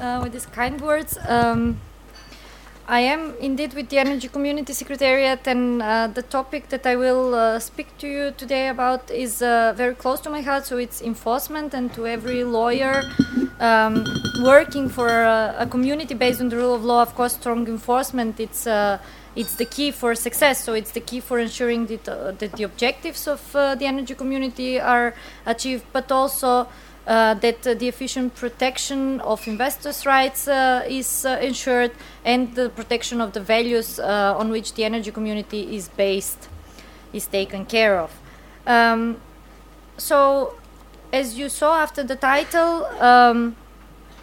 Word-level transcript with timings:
uh, 0.00 0.20
with 0.22 0.32
these 0.32 0.46
kind 0.46 0.80
words. 0.80 1.18
Um, 1.28 1.78
I 2.86 3.00
am 3.00 3.34
indeed 3.40 3.72
with 3.72 3.88
the 3.88 3.98
Energy 3.98 4.28
Community 4.28 4.74
Secretariat, 4.74 5.46
and 5.46 5.80
uh, 5.80 6.06
the 6.08 6.22
topic 6.22 6.68
that 6.68 6.86
I 6.86 6.96
will 6.96 7.34
uh, 7.34 7.58
speak 7.58 7.96
to 7.98 8.06
you 8.06 8.34
today 8.36 8.68
about 8.68 9.10
is 9.10 9.40
uh, 9.40 9.72
very 9.74 9.94
close 9.94 10.20
to 10.20 10.30
my 10.30 10.42
heart. 10.42 10.66
So 10.66 10.76
it's 10.76 11.00
enforcement, 11.00 11.72
and 11.72 11.94
to 11.94 12.06
every 12.06 12.44
lawyer 12.44 13.02
um, 13.58 14.04
working 14.42 14.90
for 14.90 15.08
a, 15.08 15.54
a, 15.60 15.66
community 15.66 16.14
based 16.14 16.42
on 16.42 16.50
the 16.50 16.56
rule 16.56 16.74
of 16.74 16.84
law, 16.84 17.00
of 17.00 17.14
course, 17.14 17.32
strong 17.34 17.66
enforcement. 17.68 18.38
It's 18.38 18.66
uh, 18.66 18.98
it's 19.36 19.56
the 19.56 19.64
key 19.64 19.90
for 19.90 20.14
success. 20.14 20.62
So 20.62 20.74
it's 20.74 20.92
the 20.92 21.00
key 21.00 21.20
for 21.20 21.38
ensuring 21.38 21.86
that, 21.86 22.08
uh, 22.08 22.32
that 22.32 22.52
the 22.52 22.64
objectives 22.64 23.26
of 23.26 23.56
uh, 23.56 23.74
the 23.74 23.86
energy 23.86 24.14
community 24.14 24.80
are 24.80 25.14
achieved, 25.46 25.84
but 25.92 26.12
also 26.12 26.68
uh, 27.06 27.34
that 27.34 27.66
uh, 27.66 27.74
the 27.74 27.88
efficient 27.88 28.34
protection 28.34 29.20
of 29.20 29.46
investors' 29.46 30.06
rights 30.06 30.48
uh, 30.48 30.84
is 30.88 31.24
uh, 31.24 31.38
ensured 31.42 31.92
and 32.24 32.54
the 32.54 32.70
protection 32.70 33.20
of 33.20 33.32
the 33.32 33.40
values 33.40 33.98
uh, 33.98 34.34
on 34.36 34.50
which 34.50 34.74
the 34.74 34.84
energy 34.84 35.10
community 35.10 35.76
is 35.76 35.88
based 35.88 36.48
is 37.12 37.26
taken 37.26 37.64
care 37.66 37.98
of. 37.98 38.10
Um, 38.66 39.20
so, 39.96 40.54
as 41.12 41.38
you 41.38 41.48
saw 41.48 41.76
after 41.76 42.02
the 42.02 42.16
title, 42.16 42.86
um, 43.00 43.56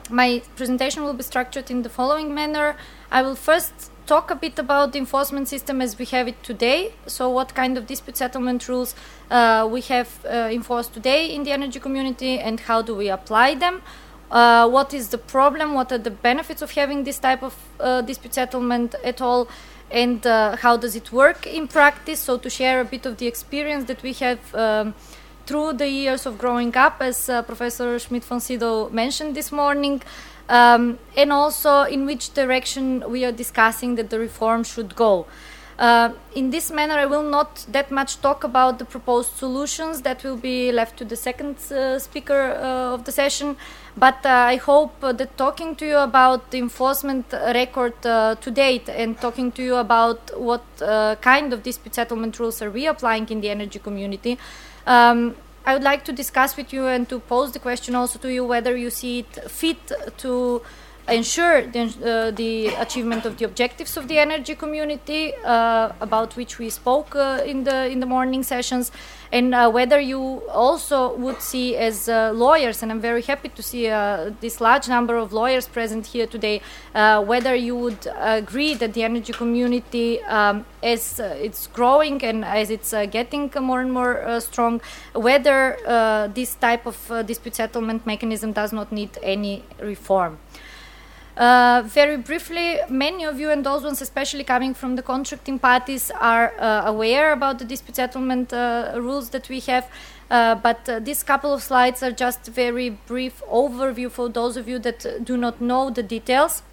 my 0.09 0.41
presentation 0.55 1.03
will 1.03 1.13
be 1.13 1.23
structured 1.23 1.71
in 1.71 1.83
the 1.83 1.89
following 1.89 2.33
manner. 2.33 2.75
I 3.11 3.21
will 3.21 3.35
first 3.35 3.91
talk 4.11 4.29
a 4.29 4.35
bit 4.35 4.59
about 4.59 4.91
the 4.91 4.99
enforcement 4.99 5.47
system 5.47 5.81
as 5.81 5.97
we 5.97 6.05
have 6.05 6.27
it 6.27 6.43
today. 6.43 6.79
So, 7.07 7.29
what 7.29 7.55
kind 7.55 7.77
of 7.77 7.87
dispute 7.87 8.17
settlement 8.17 8.67
rules 8.67 8.93
uh, 9.29 9.65
we 9.71 9.81
have 9.93 10.09
uh, 10.25 10.57
enforced 10.57 10.93
today 10.93 11.21
in 11.35 11.43
the 11.45 11.51
energy 11.51 11.79
community, 11.79 12.33
and 12.47 12.59
how 12.59 12.81
do 12.81 12.93
we 12.93 13.07
apply 13.07 13.55
them? 13.55 13.81
Uh, 14.29 14.67
what 14.67 14.93
is 14.93 15.05
the 15.15 15.17
problem? 15.17 15.73
What 15.79 15.93
are 15.93 16.03
the 16.09 16.15
benefits 16.29 16.61
of 16.61 16.71
having 16.71 17.05
this 17.05 17.19
type 17.19 17.41
of 17.41 17.55
uh, 17.79 18.01
dispute 18.01 18.33
settlement 18.33 18.95
at 19.11 19.21
all? 19.21 19.47
And 19.89 20.27
uh, 20.27 20.57
how 20.57 20.75
does 20.77 20.95
it 20.95 21.11
work 21.11 21.47
in 21.47 21.67
practice? 21.67 22.19
So, 22.19 22.37
to 22.37 22.49
share 22.49 22.81
a 22.81 22.85
bit 22.85 23.05
of 23.05 23.15
the 23.15 23.27
experience 23.27 23.85
that 23.85 24.03
we 24.03 24.13
have. 24.25 24.41
Um, 24.53 24.93
through 25.47 25.73
the 25.73 25.89
years 25.89 26.25
of 26.27 26.37
growing 26.37 26.77
up, 26.77 27.01
as 27.01 27.27
uh, 27.27 27.41
Professor 27.41 27.97
Schmidt 27.99 28.23
von 28.23 28.39
Sydow 28.39 28.89
mentioned 28.89 29.35
this 29.35 29.51
morning, 29.51 30.01
um, 30.51 30.99
and 31.15 31.31
also 31.31 31.83
in 31.83 32.05
which 32.05 32.33
direction 32.33 33.03
we 33.09 33.23
are 33.23 33.31
discussing 33.31 33.95
that 33.95 34.09
the 34.09 34.19
reform 34.19 34.63
should 34.63 34.95
go. 34.95 35.25
Uh, 35.79 36.13
in 36.35 36.51
this 36.51 36.69
manner, 36.69 36.93
I 36.93 37.07
will 37.07 37.23
not 37.23 37.65
that 37.69 37.89
much 37.89 38.21
talk 38.21 38.43
about 38.43 38.77
the 38.77 38.85
proposed 38.85 39.37
solutions. 39.37 40.01
That 40.01 40.23
will 40.23 40.37
be 40.37 40.71
left 40.71 40.97
to 40.97 41.05
the 41.05 41.15
second 41.15 41.55
uh, 41.71 41.97
speaker 41.97 42.51
uh, 42.51 42.93
of 42.93 43.05
the 43.05 43.11
session. 43.11 43.55
But 43.97 44.23
uh, 44.25 44.29
I 44.29 44.57
hope 44.57 44.99
that 45.01 45.37
talking 45.37 45.75
to 45.77 45.85
you 45.87 45.97
about 45.97 46.51
the 46.51 46.59
enforcement 46.59 47.25
record 47.31 48.05
uh, 48.05 48.35
to 48.35 48.51
date 48.51 48.89
and 48.89 49.19
talking 49.19 49.51
to 49.53 49.63
you 49.63 49.75
about 49.77 50.39
what 50.39 50.63
uh, 50.81 51.15
kind 51.21 51.51
of 51.51 51.63
dispute 51.63 51.95
settlement 51.95 52.37
rules 52.39 52.61
are 52.61 52.69
we 52.69 52.85
applying 52.85 53.27
in 53.29 53.41
the 53.41 53.49
energy 53.49 53.79
community. 53.79 54.37
Um, 54.85 55.35
I 55.65 55.73
would 55.73 55.83
like 55.83 56.03
to 56.05 56.11
discuss 56.11 56.57
with 56.57 56.73
you 56.73 56.87
and 56.87 57.07
to 57.09 57.19
pose 57.19 57.51
the 57.51 57.59
question 57.59 57.95
also 57.95 58.17
to 58.19 58.31
you 58.31 58.43
whether 58.43 58.75
you 58.75 58.89
see 58.89 59.19
it 59.19 59.51
fit 59.51 59.91
to 60.17 60.61
ensure 61.11 61.61
the, 61.67 61.81
uh, 61.81 62.31
the 62.31 62.67
achievement 62.67 63.25
of 63.25 63.37
the 63.37 63.45
objectives 63.45 63.97
of 63.97 64.07
the 64.07 64.17
energy 64.17 64.55
community 64.55 65.33
uh, 65.43 65.91
about 65.99 66.35
which 66.35 66.57
we 66.57 66.69
spoke 66.69 67.15
uh, 67.15 67.41
in 67.45 67.63
the 67.63 67.89
in 67.89 67.99
the 67.99 68.05
morning 68.05 68.43
sessions 68.43 68.91
and 69.31 69.53
uh, 69.53 69.69
whether 69.69 69.99
you 69.99 70.21
also 70.49 71.15
would 71.15 71.41
see 71.41 71.75
as 71.75 72.09
uh, 72.09 72.31
lawyers 72.33 72.81
and 72.81 72.91
I'm 72.91 72.99
very 72.99 73.21
happy 73.21 73.49
to 73.49 73.63
see 73.63 73.87
uh, 73.87 74.31
this 74.41 74.59
large 74.61 74.87
number 74.87 75.15
of 75.17 75.33
lawyers 75.33 75.67
present 75.67 76.07
here 76.07 76.27
today 76.27 76.61
whether 76.93 77.55
you 77.55 77.75
would 77.75 78.07
agree 78.17 78.73
that 78.75 78.93
the 78.93 79.03
energy 79.03 79.33
community 79.33 80.21
um, 80.23 80.65
as 80.83 81.19
it's 81.19 81.67
growing 81.67 82.23
and 82.23 82.43
as 82.43 82.69
it's 82.69 82.91
getting 83.11 83.51
more 83.61 83.81
and 83.81 83.93
more 83.93 84.39
strong 84.39 84.81
whether 85.13 85.77
this 86.33 86.55
type 86.55 86.85
of 86.85 86.97
dispute 87.25 87.55
settlement 87.55 88.05
mechanism 88.05 88.51
does 88.51 88.71
not 88.73 88.91
need 88.91 89.17
any 89.23 89.63
reform 89.79 90.37
uh, 91.37 91.83
very 91.85 92.17
briefly, 92.17 92.79
many 92.89 93.23
of 93.23 93.39
you 93.39 93.49
and 93.49 93.65
those 93.65 93.83
ones, 93.83 94.01
especially 94.01 94.43
coming 94.43 94.73
from 94.73 94.95
the 94.95 95.01
contracting 95.01 95.59
parties, 95.59 96.11
are 96.19 96.53
uh, 96.59 96.83
aware 96.85 97.31
about 97.31 97.59
the 97.59 97.65
dispute 97.65 97.95
settlement 97.95 98.51
uh, 98.51 98.91
rules 98.95 99.29
that 99.29 99.47
we 99.47 99.59
have. 99.61 99.89
Uh, 100.29 100.55
but 100.55 100.87
uh, 100.89 100.99
these 100.99 101.23
couple 101.23 101.53
of 101.53 101.63
slides 101.63 102.03
are 102.03 102.11
just 102.11 102.45
very 102.47 102.89
brief 102.89 103.41
overview 103.49 104.09
for 104.11 104.29
those 104.29 104.57
of 104.57 104.67
you 104.67 104.79
that 104.79 105.23
do 105.23 105.37
not 105.37 105.61
know 105.61 105.89
the 105.89 106.03
details. 106.03 106.63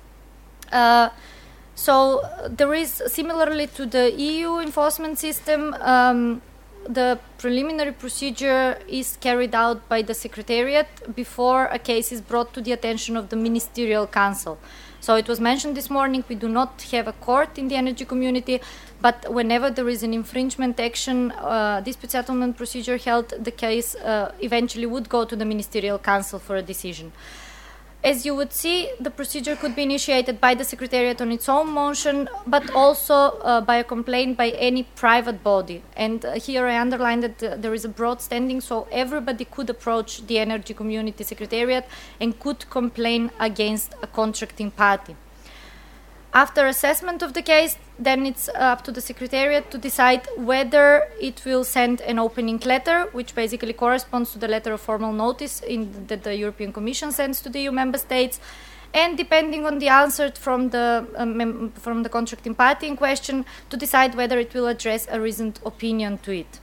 so 1.74 2.20
there 2.48 2.74
is, 2.74 3.02
similarly 3.06 3.68
to 3.68 3.86
the 3.86 4.10
EU 4.12 4.58
enforcement 4.58 5.18
system, 5.18 5.74
um, 5.80 6.42
the 6.88 7.18
preliminary 7.36 7.92
procedure 7.92 8.78
is 8.88 9.18
carried 9.20 9.54
out 9.54 9.86
by 9.88 10.00
the 10.00 10.14
Secretariat 10.14 10.88
before 11.14 11.66
a 11.66 11.78
case 11.78 12.10
is 12.10 12.22
brought 12.22 12.54
to 12.54 12.62
the 12.62 12.72
attention 12.72 13.16
of 13.16 13.28
the 13.28 13.36
Ministerial 13.36 14.06
Council. 14.06 14.58
So 15.00 15.14
it 15.14 15.28
was 15.28 15.38
mentioned 15.38 15.76
this 15.76 15.90
morning 15.90 16.24
we 16.28 16.34
do 16.34 16.48
not 16.48 16.82
have 16.90 17.06
a 17.06 17.12
court 17.12 17.58
in 17.58 17.68
the 17.68 17.76
energy 17.76 18.04
community, 18.04 18.60
but 19.00 19.32
whenever 19.32 19.70
there 19.70 19.88
is 19.88 20.02
an 20.02 20.12
infringement 20.14 20.80
action, 20.80 21.30
uh, 21.32 21.82
dispute 21.84 22.10
settlement 22.10 22.56
procedure 22.56 22.96
held, 22.96 23.28
the 23.38 23.52
case 23.52 23.94
uh, 23.96 24.32
eventually 24.40 24.86
would 24.86 25.08
go 25.08 25.24
to 25.24 25.36
the 25.36 25.44
Ministerial 25.44 25.98
Council 25.98 26.38
for 26.38 26.56
a 26.56 26.62
decision. 26.62 27.12
As 28.04 28.24
you 28.24 28.36
would 28.36 28.52
see, 28.52 28.90
the 29.00 29.10
procedure 29.10 29.56
could 29.56 29.74
be 29.74 29.82
initiated 29.82 30.40
by 30.40 30.54
the 30.54 30.62
Secretariat 30.62 31.20
on 31.20 31.32
its 31.32 31.48
own 31.48 31.68
motion, 31.68 32.28
but 32.46 32.70
also 32.72 33.14
uh, 33.14 33.60
by 33.60 33.76
a 33.76 33.84
complaint 33.84 34.36
by 34.36 34.50
any 34.50 34.84
private 34.84 35.42
body. 35.42 35.82
And 35.96 36.24
uh, 36.24 36.34
here 36.34 36.64
I 36.66 36.78
underline 36.78 37.20
that 37.20 37.42
uh, 37.42 37.56
there 37.56 37.74
is 37.74 37.84
a 37.84 37.88
broad 37.88 38.22
standing, 38.22 38.60
so 38.60 38.86
everybody 38.92 39.44
could 39.44 39.68
approach 39.68 40.24
the 40.28 40.38
Energy 40.38 40.74
Community 40.74 41.24
Secretariat 41.24 41.86
and 42.20 42.38
could 42.38 42.70
complain 42.70 43.32
against 43.40 43.94
a 44.00 44.06
contracting 44.06 44.70
party. 44.70 45.16
After 46.32 46.66
assessment 46.66 47.22
of 47.22 47.34
the 47.34 47.42
case, 47.42 47.78
then 47.98 48.26
it's 48.26 48.48
up 48.54 48.84
to 48.84 48.92
the 48.92 49.00
Secretariat 49.00 49.70
to 49.70 49.78
decide 49.78 50.28
whether 50.36 51.08
it 51.20 51.44
will 51.44 51.64
send 51.64 52.00
an 52.02 52.18
opening 52.18 52.58
letter, 52.64 53.08
which 53.12 53.34
basically 53.34 53.72
corresponds 53.72 54.32
to 54.32 54.38
the 54.38 54.48
letter 54.48 54.72
of 54.72 54.80
formal 54.80 55.12
notice 55.12 55.60
in, 55.62 56.06
that 56.06 56.22
the 56.22 56.36
European 56.36 56.72
Commission 56.72 57.10
sends 57.10 57.40
to 57.42 57.48
the 57.48 57.60
EU 57.60 57.72
member 57.72 57.98
states. 57.98 58.38
And 58.94 59.18
depending 59.18 59.66
on 59.66 59.80
the 59.80 59.88
answer 59.88 60.30
from 60.30 60.70
the 60.70 61.06
um, 61.16 61.72
from 61.72 62.04
the 62.04 62.08
contracting 62.08 62.54
party 62.54 62.86
in 62.86 62.96
question, 62.96 63.44
to 63.68 63.76
decide 63.76 64.14
whether 64.14 64.38
it 64.38 64.54
will 64.54 64.66
address 64.66 65.06
a 65.10 65.20
reasoned 65.20 65.60
opinion 65.66 66.18
to 66.18 66.32
it. 66.32 66.60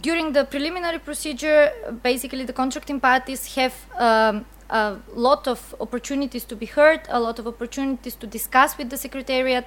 During 0.00 0.32
the 0.32 0.44
preliminary 0.44 0.98
procedure, 0.98 1.72
basically 2.02 2.44
the 2.44 2.52
contracting 2.52 3.00
parties 3.00 3.54
have 3.54 3.74
um, 3.98 4.44
a 4.74 4.98
lot 5.14 5.46
of 5.46 5.74
opportunities 5.80 6.44
to 6.44 6.56
be 6.56 6.66
heard, 6.66 7.00
a 7.08 7.20
lot 7.20 7.38
of 7.38 7.46
opportunities 7.46 8.16
to 8.16 8.26
discuss 8.26 8.76
with 8.78 8.90
the 8.90 8.96
Secretariat. 8.96 9.66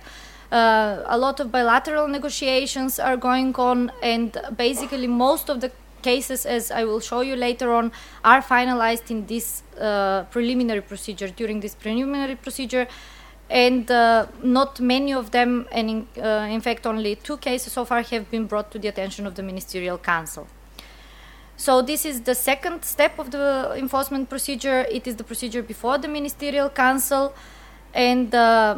Uh, 0.51 1.03
a 1.05 1.17
lot 1.17 1.39
of 1.39 1.51
bilateral 1.51 2.07
negotiations 2.07 2.99
are 2.99 3.17
going 3.17 3.55
on, 3.55 3.91
and 4.03 4.37
basically, 4.55 5.07
most 5.07 5.49
of 5.49 5.61
the 5.61 5.71
cases, 6.01 6.45
as 6.45 6.71
I 6.71 6.83
will 6.83 6.99
show 6.99 7.21
you 7.21 7.35
later 7.35 7.73
on, 7.73 7.91
are 8.23 8.41
finalized 8.41 9.09
in 9.09 9.25
this 9.25 9.63
uh, 9.79 10.23
preliminary 10.35 10.81
procedure, 10.81 11.29
during 11.29 11.61
this 11.61 11.75
preliminary 11.75 12.35
procedure. 12.35 12.87
And 13.49 13.89
uh, 13.89 14.27
not 14.43 14.81
many 14.81 15.13
of 15.13 15.31
them, 15.31 15.67
and 15.71 15.89
in, 15.89 16.07
uh, 16.21 16.47
in 16.51 16.61
fact, 16.61 16.85
only 16.85 17.15
two 17.15 17.37
cases 17.37 17.71
so 17.73 17.85
far, 17.85 18.01
have 18.01 18.29
been 18.29 18.45
brought 18.45 18.71
to 18.71 18.79
the 18.79 18.89
attention 18.89 19.25
of 19.25 19.35
the 19.35 19.43
Ministerial 19.43 19.97
Council. 19.97 20.47
So 21.57 21.81
this 21.81 22.05
is 22.05 22.21
the 22.21 22.35
second 22.35 22.85
step 22.85 23.17
of 23.17 23.31
the 23.31 23.73
enforcement 23.75 24.29
procedure. 24.29 24.85
It 24.91 25.07
is 25.07 25.15
the 25.15 25.23
procedure 25.23 25.63
before 25.63 25.97
the 25.97 26.07
ministerial 26.07 26.69
council, 26.69 27.33
and 27.95 28.33
uh, 28.33 28.77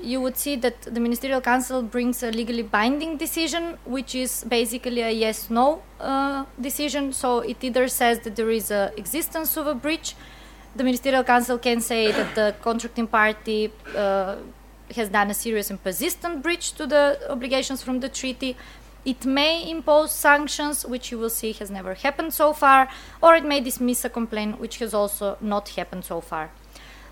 you 0.00 0.20
would 0.20 0.36
see 0.36 0.54
that 0.56 0.82
the 0.82 1.00
ministerial 1.00 1.40
council 1.40 1.82
brings 1.82 2.22
a 2.22 2.30
legally 2.30 2.62
binding 2.62 3.16
decision, 3.16 3.78
which 3.84 4.14
is 4.14 4.44
basically 4.44 5.00
a 5.00 5.10
yes/no 5.10 5.82
uh, 6.00 6.44
decision. 6.60 7.12
So 7.12 7.40
it 7.40 7.62
either 7.64 7.88
says 7.88 8.20
that 8.20 8.36
there 8.36 8.50
is 8.50 8.70
a 8.70 8.92
existence 8.96 9.56
of 9.56 9.66
a 9.66 9.74
breach. 9.74 10.14
The 10.76 10.84
ministerial 10.84 11.24
council 11.24 11.58
can 11.58 11.80
say 11.80 12.12
that 12.12 12.34
the 12.36 12.54
contracting 12.62 13.08
party 13.08 13.72
uh, 13.96 14.36
has 14.94 15.08
done 15.08 15.30
a 15.30 15.34
serious 15.34 15.70
and 15.70 15.82
persistent 15.82 16.42
breach 16.42 16.72
to 16.74 16.86
the 16.86 17.18
obligations 17.28 17.82
from 17.82 18.00
the 18.00 18.08
treaty 18.08 18.56
it 19.04 19.24
may 19.26 19.68
impose 19.68 20.12
sanctions, 20.12 20.84
which 20.84 21.10
you 21.10 21.18
will 21.18 21.30
see 21.30 21.52
has 21.52 21.70
never 21.70 21.94
happened 21.94 22.32
so 22.32 22.52
far, 22.52 22.88
or 23.22 23.34
it 23.34 23.44
may 23.44 23.60
dismiss 23.60 24.04
a 24.04 24.08
complaint, 24.08 24.60
which 24.60 24.78
has 24.78 24.94
also 24.94 25.36
not 25.40 25.68
happened 25.70 26.04
so 26.04 26.20
far. 26.20 26.50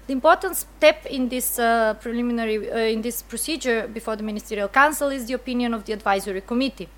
The 0.06 0.12
important 0.12 0.56
step 0.56 1.06
in 1.06 1.28
this 1.28 1.58
uh, 1.58 1.94
preliminary, 1.94 2.70
uh, 2.70 2.76
in 2.76 3.02
this 3.02 3.22
procedure 3.22 3.86
before 3.86 4.16
the 4.16 4.22
Ministerial 4.22 4.68
Council 4.68 5.08
is 5.08 5.26
the 5.26 5.34
opinion 5.34 5.74
of 5.74 5.84
the 5.84 5.92
Advisory 5.92 6.40
Committee. 6.40 6.88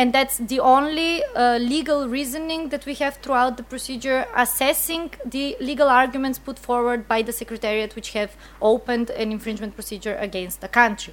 and 0.00 0.14
that's 0.14 0.38
the 0.38 0.60
only 0.60 1.22
uh, 1.24 1.58
legal 1.58 2.08
reasoning 2.08 2.70
that 2.70 2.86
we 2.86 2.94
have 2.94 3.16
throughout 3.16 3.56
the 3.56 3.62
procedure 3.62 4.26
assessing 4.34 5.10
the 5.24 5.56
legal 5.60 5.88
arguments 5.88 6.38
put 6.38 6.58
forward 6.58 7.06
by 7.06 7.20
the 7.20 7.32
secretariat 7.32 7.94
which 7.96 8.12
have 8.12 8.30
opened 8.62 9.10
an 9.10 9.30
infringement 9.30 9.74
procedure 9.74 10.16
against 10.16 10.62
the 10.62 10.68
country 10.68 11.12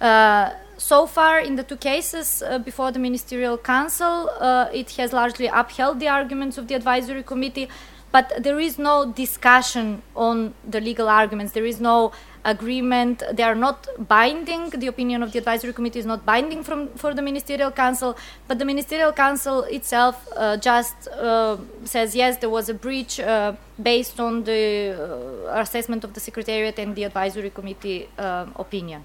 uh, 0.00 0.50
so 0.78 1.06
far 1.06 1.38
in 1.40 1.56
the 1.56 1.62
two 1.62 1.76
cases 1.76 2.42
uh, 2.42 2.58
before 2.58 2.90
the 2.90 2.98
ministerial 2.98 3.58
council 3.58 4.30
uh, 4.40 4.68
it 4.72 4.90
has 4.92 5.12
largely 5.12 5.46
upheld 5.46 6.00
the 6.00 6.08
arguments 6.08 6.56
of 6.56 6.68
the 6.68 6.74
advisory 6.74 7.22
committee 7.22 7.68
but 8.10 8.32
there 8.38 8.58
is 8.58 8.78
no 8.78 9.12
discussion 9.12 10.02
on 10.16 10.54
the 10.66 10.80
legal 10.80 11.08
arguments 11.08 11.52
there 11.52 11.66
is 11.66 11.80
no 11.80 12.12
agreement. 12.44 13.22
They 13.32 13.42
are 13.42 13.54
not 13.54 13.86
binding. 14.08 14.70
The 14.70 14.86
opinion 14.86 15.22
of 15.22 15.32
the 15.32 15.38
advisory 15.38 15.72
committee 15.72 15.98
is 15.98 16.06
not 16.06 16.24
binding 16.24 16.62
from 16.62 16.88
for 17.02 17.14
the 17.14 17.22
ministerial 17.22 17.70
council, 17.70 18.16
but 18.46 18.58
the 18.58 18.64
ministerial 18.64 19.12
council 19.12 19.62
itself 19.64 20.26
uh, 20.36 20.56
just 20.56 21.08
uh, 21.08 21.56
says 21.84 22.14
yes, 22.14 22.38
there 22.38 22.50
was 22.50 22.68
a 22.68 22.74
breach 22.74 23.20
uh, 23.20 23.52
based 23.82 24.18
on 24.20 24.44
the 24.44 24.62
uh, 24.94 25.60
assessment 25.60 26.04
of 26.04 26.14
the 26.14 26.20
secretariat 26.20 26.78
and 26.78 26.94
the 26.96 27.04
advisory 27.04 27.50
committee 27.50 28.08
opinion. 28.18 29.04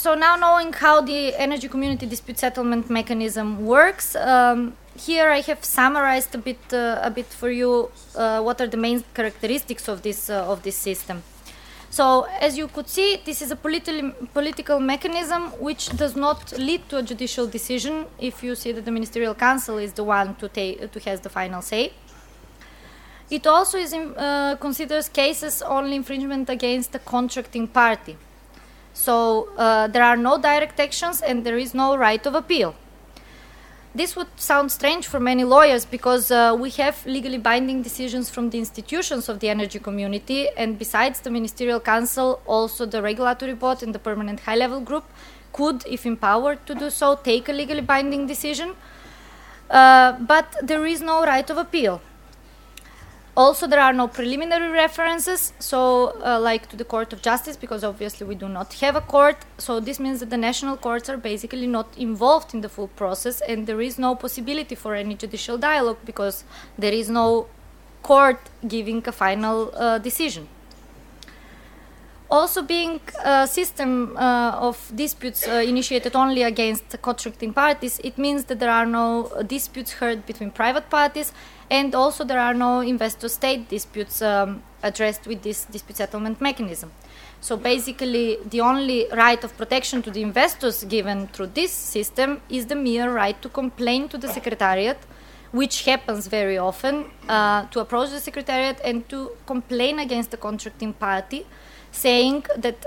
So 0.00 0.14
now 0.14 0.34
knowing 0.34 0.72
how 0.72 1.02
the 1.02 1.34
energy 1.34 1.68
community 1.68 2.06
dispute 2.06 2.38
settlement 2.38 2.88
mechanism 2.88 3.66
works. 3.66 4.16
Um, 4.16 4.72
here 4.96 5.28
I 5.28 5.42
have 5.42 5.62
summarized 5.62 6.34
a 6.34 6.38
bit 6.38 6.72
uh, 6.72 7.08
a 7.08 7.10
bit 7.10 7.26
for 7.26 7.50
you 7.50 7.90
uh, 8.16 8.40
what 8.40 8.62
are 8.62 8.66
the 8.66 8.78
main 8.78 9.04
characteristics 9.12 9.88
of 9.88 10.00
this 10.00 10.30
uh, 10.30 10.52
of 10.52 10.62
this 10.62 10.76
system. 10.76 11.22
So 11.90 12.26
as 12.40 12.56
you 12.56 12.68
could 12.68 12.88
see, 12.88 13.20
this 13.26 13.42
is 13.42 13.50
a 13.50 13.56
politi- 13.56 14.14
political 14.32 14.80
mechanism 14.80 15.50
which 15.68 15.90
does 16.02 16.16
not 16.16 16.58
lead 16.58 16.88
to 16.88 16.96
a 16.96 17.02
judicial 17.02 17.46
decision. 17.46 18.06
If 18.18 18.42
you 18.42 18.54
see 18.54 18.72
that 18.72 18.86
the 18.86 18.94
ministerial 18.98 19.34
council 19.34 19.76
is 19.76 19.92
the 19.92 20.04
one 20.04 20.34
to 20.36 20.48
take 20.48 20.90
to 20.92 20.98
has 21.00 21.20
the 21.20 21.28
final 21.28 21.60
say. 21.60 21.92
It 23.28 23.46
also 23.46 23.76
in, 23.76 24.14
uh, 24.16 24.56
considers 24.58 25.10
cases 25.10 25.60
only 25.60 25.94
infringement 25.96 26.48
against 26.48 26.92
the 26.92 27.00
contracting 27.00 27.68
party. 27.68 28.16
So 29.00 29.48
uh, 29.56 29.86
there 29.86 30.02
are 30.02 30.16
no 30.16 30.36
direct 30.36 30.78
actions 30.78 31.22
and 31.22 31.42
there 31.42 31.56
is 31.56 31.72
no 31.72 31.96
right 31.96 32.24
of 32.26 32.34
appeal. 32.34 32.74
This 33.94 34.14
would 34.14 34.28
sound 34.36 34.70
strange 34.70 35.06
for 35.06 35.18
many 35.18 35.42
lawyers 35.42 35.86
because 35.86 36.30
uh, 36.30 36.54
we 36.60 36.68
have 36.82 37.06
legally 37.06 37.38
binding 37.38 37.80
decisions 37.80 38.28
from 38.28 38.50
the 38.50 38.58
institutions 38.58 39.30
of 39.30 39.40
the 39.40 39.48
energy 39.48 39.78
community, 39.78 40.48
and 40.54 40.78
besides 40.78 41.20
the 41.20 41.30
Ministerial 41.30 41.80
Council, 41.80 42.42
also 42.46 42.84
the 42.84 43.00
Regulatory 43.00 43.54
Board 43.54 43.82
and 43.82 43.94
the 43.94 43.98
Permanent 43.98 44.40
High 44.40 44.56
Level 44.56 44.80
Group 44.80 45.04
could, 45.54 45.82
if 45.86 46.04
empowered 46.04 46.66
to 46.66 46.74
do 46.74 46.90
so, 46.90 47.16
take 47.16 47.48
a 47.48 47.52
legally 47.52 47.80
binding 47.80 48.26
decision. 48.26 48.76
Uh, 49.70 50.12
but 50.12 50.54
there 50.62 50.84
is 50.84 51.00
no 51.00 51.24
right 51.24 51.48
of 51.48 51.56
appeal. 51.56 52.02
Also, 53.36 53.66
there 53.68 53.80
are 53.80 53.92
no 53.92 54.08
preliminary 54.08 54.70
references, 54.70 55.52
so 55.60 56.16
uh, 56.24 56.38
like 56.40 56.68
to 56.68 56.76
the 56.76 56.84
Court 56.84 57.12
of 57.12 57.22
Justice, 57.22 57.56
because 57.56 57.84
obviously 57.84 58.26
we 58.26 58.34
do 58.34 58.48
not 58.48 58.72
have 58.74 58.96
a 58.96 59.00
court. 59.00 59.36
So 59.56 59.78
this 59.78 60.00
means 60.00 60.18
that 60.18 60.30
the 60.30 60.36
national 60.36 60.76
courts 60.76 61.08
are 61.08 61.16
basically 61.16 61.68
not 61.68 61.86
involved 61.96 62.54
in 62.54 62.60
the 62.60 62.68
full 62.68 62.88
process, 62.88 63.40
and 63.40 63.68
there 63.68 63.80
is 63.80 63.98
no 63.98 64.16
possibility 64.16 64.74
for 64.74 64.96
any 64.96 65.14
judicial 65.14 65.58
dialogue 65.58 65.98
because 66.04 66.42
there 66.76 66.92
is 66.92 67.08
no 67.08 67.46
court 68.02 68.40
giving 68.66 69.02
a 69.06 69.12
final 69.12 69.72
uh, 69.76 69.98
decision. 69.98 70.48
Also, 72.28 72.62
being 72.62 73.00
a 73.24 73.46
system 73.46 74.16
uh, 74.16 74.52
of 74.52 74.92
disputes 74.94 75.46
uh, 75.48 75.54
initiated 75.66 76.14
only 76.14 76.42
against 76.42 77.00
contracting 77.02 77.52
parties, 77.52 78.00
it 78.04 78.18
means 78.18 78.44
that 78.44 78.60
there 78.60 78.70
are 78.70 78.86
no 78.86 79.30
disputes 79.46 79.92
heard 79.94 80.26
between 80.26 80.50
private 80.50 80.88
parties 80.90 81.32
and 81.70 81.94
also 81.94 82.24
there 82.24 82.40
are 82.40 82.54
no 82.54 82.80
investor-state 82.80 83.68
disputes 83.68 84.20
um, 84.20 84.62
addressed 84.82 85.26
with 85.26 85.42
this 85.42 85.64
dispute 85.66 85.96
settlement 85.96 86.40
mechanism. 86.40 86.90
So 87.40 87.56
basically, 87.56 88.38
the 88.44 88.60
only 88.60 89.06
right 89.12 89.42
of 89.42 89.56
protection 89.56 90.02
to 90.02 90.10
the 90.10 90.20
investors 90.20 90.84
given 90.84 91.28
through 91.28 91.48
this 91.48 91.72
system 91.72 92.42
is 92.50 92.66
the 92.66 92.74
mere 92.74 93.10
right 93.10 93.40
to 93.40 93.48
complain 93.48 94.08
to 94.08 94.18
the 94.18 94.28
secretariat, 94.28 94.98
which 95.52 95.84
happens 95.84 96.26
very 96.26 96.58
often, 96.58 97.06
uh, 97.28 97.66
to 97.66 97.80
approach 97.80 98.10
the 98.10 98.20
secretariat 98.20 98.78
and 98.84 99.08
to 99.08 99.30
complain 99.46 99.98
against 99.98 100.30
the 100.30 100.36
contracting 100.36 100.92
party, 100.92 101.46
saying 101.92 102.44
that 102.56 102.84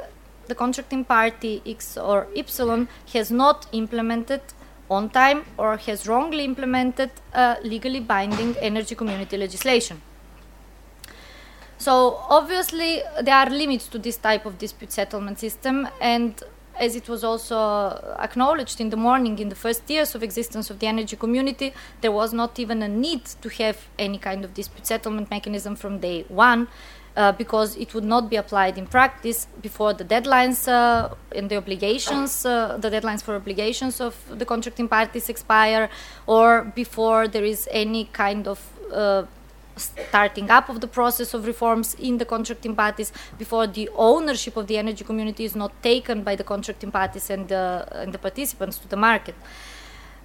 the 0.47 0.55
contracting 0.55 1.03
party 1.03 1.61
X 1.65 1.97
or 1.97 2.27
Y 2.35 2.87
has 3.13 3.31
not 3.31 3.65
implemented 3.71 4.41
on 4.89 5.09
time 5.09 5.45
or 5.57 5.77
has 5.77 6.07
wrongly 6.07 6.43
implemented 6.43 7.11
a 7.33 7.57
legally 7.63 7.99
binding 7.99 8.55
energy 8.57 8.95
community 8.95 9.37
legislation. 9.37 10.01
So 11.77 12.19
obviously 12.29 13.01
there 13.21 13.35
are 13.35 13.49
limits 13.49 13.87
to 13.89 13.99
this 13.99 14.17
type 14.17 14.45
of 14.45 14.57
dispute 14.57 14.91
settlement 14.91 15.39
system 15.39 15.87
and 15.99 16.41
as 16.79 16.95
it 16.95 17.07
was 17.07 17.23
also 17.23 18.15
acknowledged 18.19 18.81
in 18.81 18.89
the 18.89 18.97
morning 18.97 19.37
in 19.39 19.49
the 19.49 19.55
first 19.55 19.87
years 19.89 20.15
of 20.15 20.23
existence 20.23 20.69
of 20.69 20.79
the 20.79 20.87
energy 20.87 21.15
community 21.15 21.73
there 22.01 22.11
was 22.11 22.33
not 22.33 22.57
even 22.57 22.81
a 22.81 22.87
need 22.87 23.25
to 23.25 23.49
have 23.49 23.87
any 23.99 24.17
kind 24.17 24.43
of 24.43 24.53
dispute 24.53 24.87
settlement 24.87 25.29
mechanism 25.29 25.75
from 25.75 25.99
day 25.99 26.25
one 26.29 26.67
uh, 27.15 27.31
because 27.31 27.75
it 27.77 27.93
would 27.93 28.03
not 28.03 28.29
be 28.29 28.35
applied 28.35 28.77
in 28.77 28.87
practice 28.87 29.47
before 29.61 29.93
the 29.93 30.03
deadlines 30.03 30.67
uh, 30.67 31.13
and 31.35 31.49
the 31.49 31.55
obligations, 31.55 32.45
uh, 32.45 32.77
the 32.77 32.89
deadlines 32.89 33.21
for 33.21 33.35
obligations 33.35 34.01
of 34.01 34.15
the 34.39 34.45
contracting 34.45 34.87
parties 34.87 35.29
expire, 35.29 35.89
or 36.27 36.63
before 36.75 37.27
there 37.27 37.43
is 37.45 37.67
any 37.71 38.05
kind 38.05 38.47
of 38.47 38.59
uh, 38.91 39.23
starting 39.75 40.49
up 40.49 40.69
of 40.69 40.81
the 40.81 40.87
process 40.87 41.33
of 41.33 41.47
reforms 41.47 41.95
in 41.95 42.17
the 42.17 42.25
contracting 42.25 42.75
parties 42.75 43.11
before 43.37 43.65
the 43.65 43.89
ownership 43.95 44.55
of 44.55 44.67
the 44.67 44.77
energy 44.77 45.03
community 45.03 45.45
is 45.45 45.55
not 45.55 45.71
taken 45.81 46.23
by 46.23 46.35
the 46.35 46.43
contracting 46.43 46.91
parties 46.91 47.29
and, 47.29 47.51
and 47.51 48.13
the 48.13 48.19
participants 48.19 48.77
to 48.77 48.87
the 48.87 48.95
market. 48.95 49.35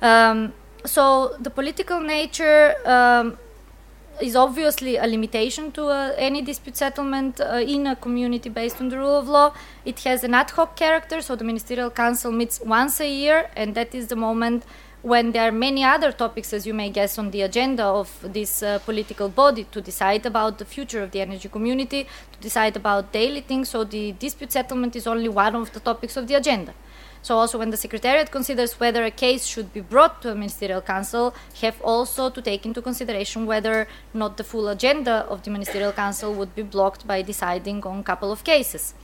Um, 0.02 0.52
so 0.84 1.36
the 1.40 1.50
political 1.50 2.00
nature 2.00 2.74
um, 2.84 3.38
is 4.20 4.36
obviously 4.36 4.96
a 4.96 5.06
limitation 5.06 5.72
to 5.72 5.86
uh, 5.86 6.14
any 6.16 6.42
dispute 6.42 6.76
settlement 6.76 7.40
uh, 7.40 7.56
in 7.56 7.86
a 7.86 7.96
community 7.96 8.48
based 8.48 8.80
on 8.80 8.88
the 8.88 8.98
rule 8.98 9.16
of 9.16 9.28
law. 9.28 9.54
It 9.84 10.00
has 10.00 10.24
an 10.24 10.34
ad 10.34 10.50
hoc 10.50 10.76
character, 10.76 11.20
so 11.20 11.36
the 11.36 11.44
Ministerial 11.44 11.90
Council 11.90 12.32
meets 12.32 12.60
once 12.60 13.00
a 13.00 13.10
year, 13.10 13.50
and 13.56 13.74
that 13.74 13.94
is 13.94 14.08
the 14.08 14.16
moment 14.16 14.64
when 15.08 15.32
there 15.32 15.48
are 15.48 15.52
many 15.52 15.82
other 15.82 16.12
topics, 16.12 16.52
as 16.52 16.66
you 16.66 16.74
may 16.74 16.90
guess, 16.90 17.18
on 17.18 17.30
the 17.30 17.40
agenda 17.40 17.82
of 17.82 18.08
this 18.22 18.62
uh, 18.62 18.78
political 18.80 19.28
body 19.30 19.64
to 19.72 19.80
decide 19.80 20.26
about 20.26 20.58
the 20.58 20.66
future 20.66 21.02
of 21.02 21.10
the 21.12 21.20
energy 21.20 21.48
community, 21.48 22.06
to 22.32 22.38
decide 22.40 22.76
about 22.76 23.10
daily 23.10 23.40
things. 23.40 23.70
So 23.70 23.84
the 23.84 24.12
dispute 24.12 24.52
settlement 24.52 24.94
is 24.96 25.06
only 25.06 25.30
one 25.30 25.54
of 25.56 25.72
the 25.72 25.80
topics 25.80 26.16
of 26.18 26.28
the 26.28 26.34
agenda. 26.34 26.74
So 27.22 27.36
also 27.36 27.58
when 27.58 27.70
the 27.70 27.76
Secretariat 27.76 28.30
considers 28.30 28.78
whether 28.78 29.02
a 29.04 29.10
case 29.10 29.46
should 29.46 29.72
be 29.72 29.80
brought 29.80 30.20
to 30.22 30.32
a 30.32 30.34
Ministerial 30.34 30.82
Council, 30.82 31.34
have 31.62 31.80
also 31.82 32.28
to 32.30 32.42
take 32.42 32.66
into 32.66 32.82
consideration 32.82 33.46
whether 33.46 33.88
not 34.12 34.36
the 34.36 34.44
full 34.44 34.68
agenda 34.68 35.26
of 35.28 35.42
the 35.42 35.50
Ministerial 35.50 35.92
Council 35.92 36.34
would 36.34 36.54
be 36.54 36.62
blocked 36.62 37.06
by 37.06 37.22
deciding 37.22 37.82
on 37.84 38.00
a 38.00 38.02
couple 38.02 38.30
of 38.30 38.44
cases. 38.44 38.94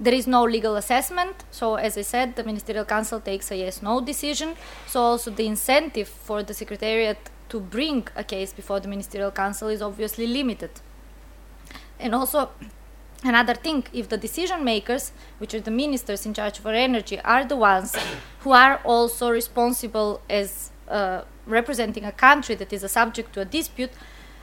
There 0.00 0.14
is 0.14 0.26
no 0.26 0.44
legal 0.44 0.76
assessment, 0.76 1.44
so 1.50 1.74
as 1.74 1.98
I 1.98 2.02
said, 2.02 2.36
the 2.36 2.44
Ministerial 2.44 2.84
Council 2.84 3.20
takes 3.20 3.50
a 3.50 3.56
yes-no 3.56 4.00
decision. 4.00 4.54
So 4.86 5.00
also 5.00 5.30
the 5.30 5.46
incentive 5.46 6.08
for 6.08 6.42
the 6.42 6.54
Secretariat 6.54 7.18
to 7.48 7.58
bring 7.60 8.06
a 8.14 8.22
case 8.22 8.52
before 8.52 8.78
the 8.78 8.88
Ministerial 8.88 9.32
Council 9.32 9.68
is 9.68 9.82
obviously 9.82 10.26
limited. 10.26 10.70
And 11.98 12.14
also 12.14 12.50
Another 13.24 13.54
thing, 13.54 13.84
if 13.92 14.08
the 14.08 14.16
decision 14.16 14.62
makers, 14.62 15.10
which 15.38 15.52
are 15.52 15.60
the 15.60 15.72
ministers 15.72 16.24
in 16.24 16.34
charge 16.34 16.60
for 16.60 16.72
energy, 16.72 17.18
are 17.20 17.44
the 17.44 17.56
ones 17.56 17.96
who 18.40 18.52
are 18.52 18.80
also 18.84 19.30
responsible 19.30 20.20
as 20.30 20.70
uh, 20.88 21.22
representing 21.44 22.04
a 22.04 22.12
country 22.12 22.54
that 22.54 22.72
is 22.72 22.84
a 22.84 22.88
subject 22.88 23.32
to 23.32 23.40
a 23.40 23.44
dispute, 23.44 23.90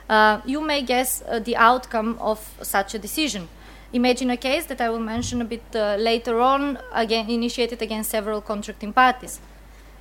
uh, 0.10 0.42
you 0.46 0.60
may 0.60 0.82
guess 0.82 1.24
uh, 1.26 1.40
the 1.40 1.56
outcome 1.56 2.18
of 2.20 2.58
such 2.62 2.94
a 2.94 3.00
decision. 3.00 3.48
Imagine 3.94 4.32
a 4.32 4.38
case 4.38 4.66
that 4.66 4.82
I 4.82 4.90
will 4.90 5.00
mention 5.00 5.42
a 5.42 5.46
bit 5.46 5.64
uh, 5.74 5.96
later 5.98 6.40
on, 6.40 6.80
again 6.92 7.30
initiated 7.30 7.82
against 7.82 8.10
several 8.10 8.42
contracting 8.42 8.94
parties. 8.94 9.40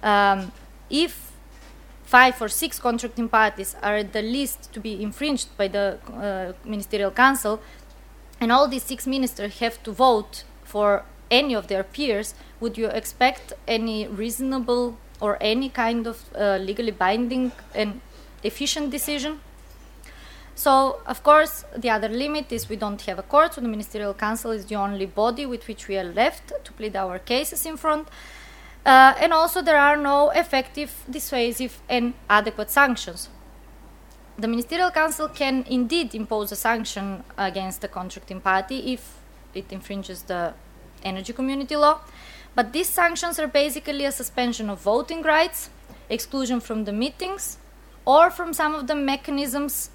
Um, 0.02 0.52
if 0.90 1.32
five 2.04 2.40
or 2.40 2.48
six 2.48 2.78
contracting 2.78 3.28
parties 3.28 3.76
are 3.82 3.96
at 3.96 4.12
the 4.12 4.22
least 4.22 4.72
to 4.72 4.80
be 4.80 5.02
infringed 5.02 5.56
by 5.56 5.68
the 5.68 5.98
uh, 6.12 6.52
ministerial 6.68 7.10
council, 7.10 7.60
and 8.40 8.50
all 8.52 8.68
these 8.68 8.82
six 8.82 9.06
ministers 9.06 9.58
have 9.58 9.82
to 9.82 9.92
vote 9.92 10.44
for 10.64 11.04
any 11.30 11.54
of 11.54 11.68
their 11.68 11.82
peers, 11.82 12.34
would 12.60 12.76
you 12.76 12.86
expect 12.86 13.52
any 13.66 14.06
reasonable 14.06 14.96
or 15.20 15.38
any 15.40 15.68
kind 15.68 16.06
of 16.06 16.24
uh, 16.34 16.58
legally 16.60 16.90
binding 16.90 17.52
and 17.74 18.00
efficient 18.42 18.90
decision? 18.90 19.40
So, 20.56 21.00
of 21.06 21.23
course, 21.23 21.64
the 21.76 21.90
other 21.90 22.08
limit 22.08 22.52
is 22.52 22.68
we 22.68 22.76
don't 22.76 23.00
have 23.02 23.18
a 23.18 23.23
court, 23.23 23.54
so 23.54 23.61
the 23.61 23.68
Ministerial 23.68 24.14
Council 24.14 24.52
is 24.52 24.66
the 24.66 24.76
only 24.76 25.06
body 25.06 25.46
with 25.46 25.66
which 25.66 25.88
we 25.88 25.99
are 25.99 26.04
left 26.04 26.52
to 26.62 26.73
plead 26.73 26.94
our 26.94 27.18
cases 27.18 27.66
in 27.66 27.76
front. 27.76 28.08
Uh, 28.87 29.14
and 29.18 29.32
also, 29.32 29.62
there 29.62 29.78
are 29.78 29.96
no 29.96 30.30
effective, 30.30 31.04
dissuasive, 31.11 31.80
and 31.88 32.14
adequate 32.30 32.70
sanctions. 32.70 33.28
The 34.38 34.46
Ministerial 34.46 34.90
Council 34.90 35.28
can 35.28 35.64
indeed 35.68 36.14
impose 36.14 36.52
a 36.52 36.56
sanction 36.56 37.25
against 37.37 37.80
the 37.80 37.88
contracting 37.88 38.40
party 38.40 38.92
if 38.92 39.18
it 39.54 39.73
infringes 39.73 40.23
the 40.23 40.54
energy 41.04 41.32
community 41.32 41.76
law, 41.76 42.00
but 42.54 42.73
these 42.73 42.88
sanctions 42.88 43.38
are 43.38 43.46
basically 43.46 44.04
a 44.04 44.12
suspension 44.12 44.70
of 44.70 44.80
voting 44.80 45.23
rights, 45.23 45.70
exclusion 46.08 46.61
from 46.61 46.84
the 46.84 46.92
meetings, 46.92 47.58
or 48.04 48.30
from 48.30 48.52
some 48.52 48.75
of 48.75 48.87
the 48.87 48.94
mechanisms 48.94 49.90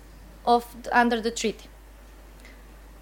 of 0.55 0.63
under 0.91 1.21
the 1.21 1.31
treaty. 1.31 1.67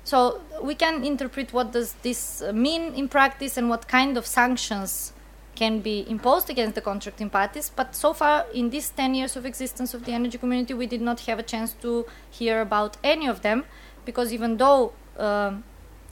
So 0.04 0.42
we 0.62 0.76
can 0.76 1.04
interpret 1.04 1.54
what 1.54 1.72
does 1.72 1.90
this 2.02 2.42
mean 2.54 2.94
in 2.94 3.08
practice 3.08 3.58
and 3.58 3.70
what 3.70 3.88
kind 3.88 4.18
of 4.18 4.26
sanctions 4.26 5.14
can 5.56 5.80
be 5.80 6.06
imposed 6.08 6.50
against 6.50 6.76
the 6.76 6.82
contracting 6.82 7.30
parties. 7.30 7.72
But 7.80 7.96
so 7.96 8.14
far, 8.14 8.46
in 8.54 8.70
these 8.70 8.90
10 8.90 9.16
years 9.16 9.36
of 9.36 9.46
existence 9.46 9.94
of 9.94 10.06
the 10.06 10.12
energy 10.12 10.38
community, 10.38 10.74
we 10.74 10.88
did 10.88 11.02
not 11.02 11.22
have 11.22 11.40
a 11.40 11.44
chance 11.44 11.74
to 11.82 12.06
hear 12.30 12.62
about 12.62 12.98
any 13.04 13.28
of 13.28 13.42
them 13.42 13.64
because 14.06 14.32
even 14.32 14.58
though 14.58 14.94
um, 15.18 15.64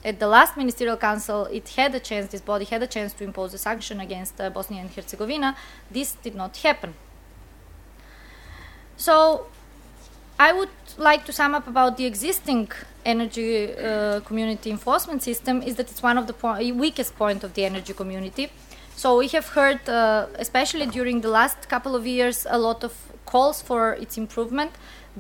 at 0.03 0.19
the 0.19 0.27
last 0.27 0.57
ministerial 0.57 0.97
council 0.97 1.45
it 1.45 1.69
had 1.69 1.93
a 1.95 1.99
chance, 1.99 2.31
this 2.31 2.41
body 2.41 2.65
had 2.65 2.81
a 2.83 2.87
chance 2.87 3.13
to 3.13 3.23
impose 3.23 3.53
a 3.53 3.57
sanction 3.57 3.99
against 3.99 4.41
uh, 4.41 4.49
Bosnia 4.49 4.81
and 4.81 4.89
Herzegovina, 4.89 5.55
this 5.91 6.13
did 6.23 6.35
not 6.35 6.57
happen. 6.57 6.95
So 8.97 9.47
I 10.37 10.51
would 10.51 10.69
like 10.97 11.25
to 11.25 11.31
sum 11.31 11.55
up 11.55 11.67
about 11.67 11.97
the 11.97 12.05
existing 12.05 12.69
energy 13.05 13.73
uh, 13.73 14.19
community 14.21 14.69
enforcement 14.69 15.23
system 15.23 15.61
is 15.61 15.75
that 15.75 15.89
it's 15.91 16.03
one 16.03 16.17
of 16.17 16.27
the 16.27 16.33
po- 16.33 16.57
weakest 16.73 17.15
point 17.15 17.43
of 17.43 17.53
the 17.53 17.63
energy 17.65 17.93
community 17.93 18.49
so 18.95 19.17
we 19.17 19.27
have 19.29 19.49
heard, 19.49 19.89
uh, 19.89 20.27
especially 20.35 20.85
during 20.85 21.19
the 21.19 21.27
last 21.27 21.67
couple 21.67 21.95
of 21.97 22.07
years, 22.07 22.47
a 22.49 22.57
lot 22.57 22.83
of 22.83 22.93
calls 23.25 23.61
for 23.61 23.93
its 23.93 24.17
improvement, 24.17 24.71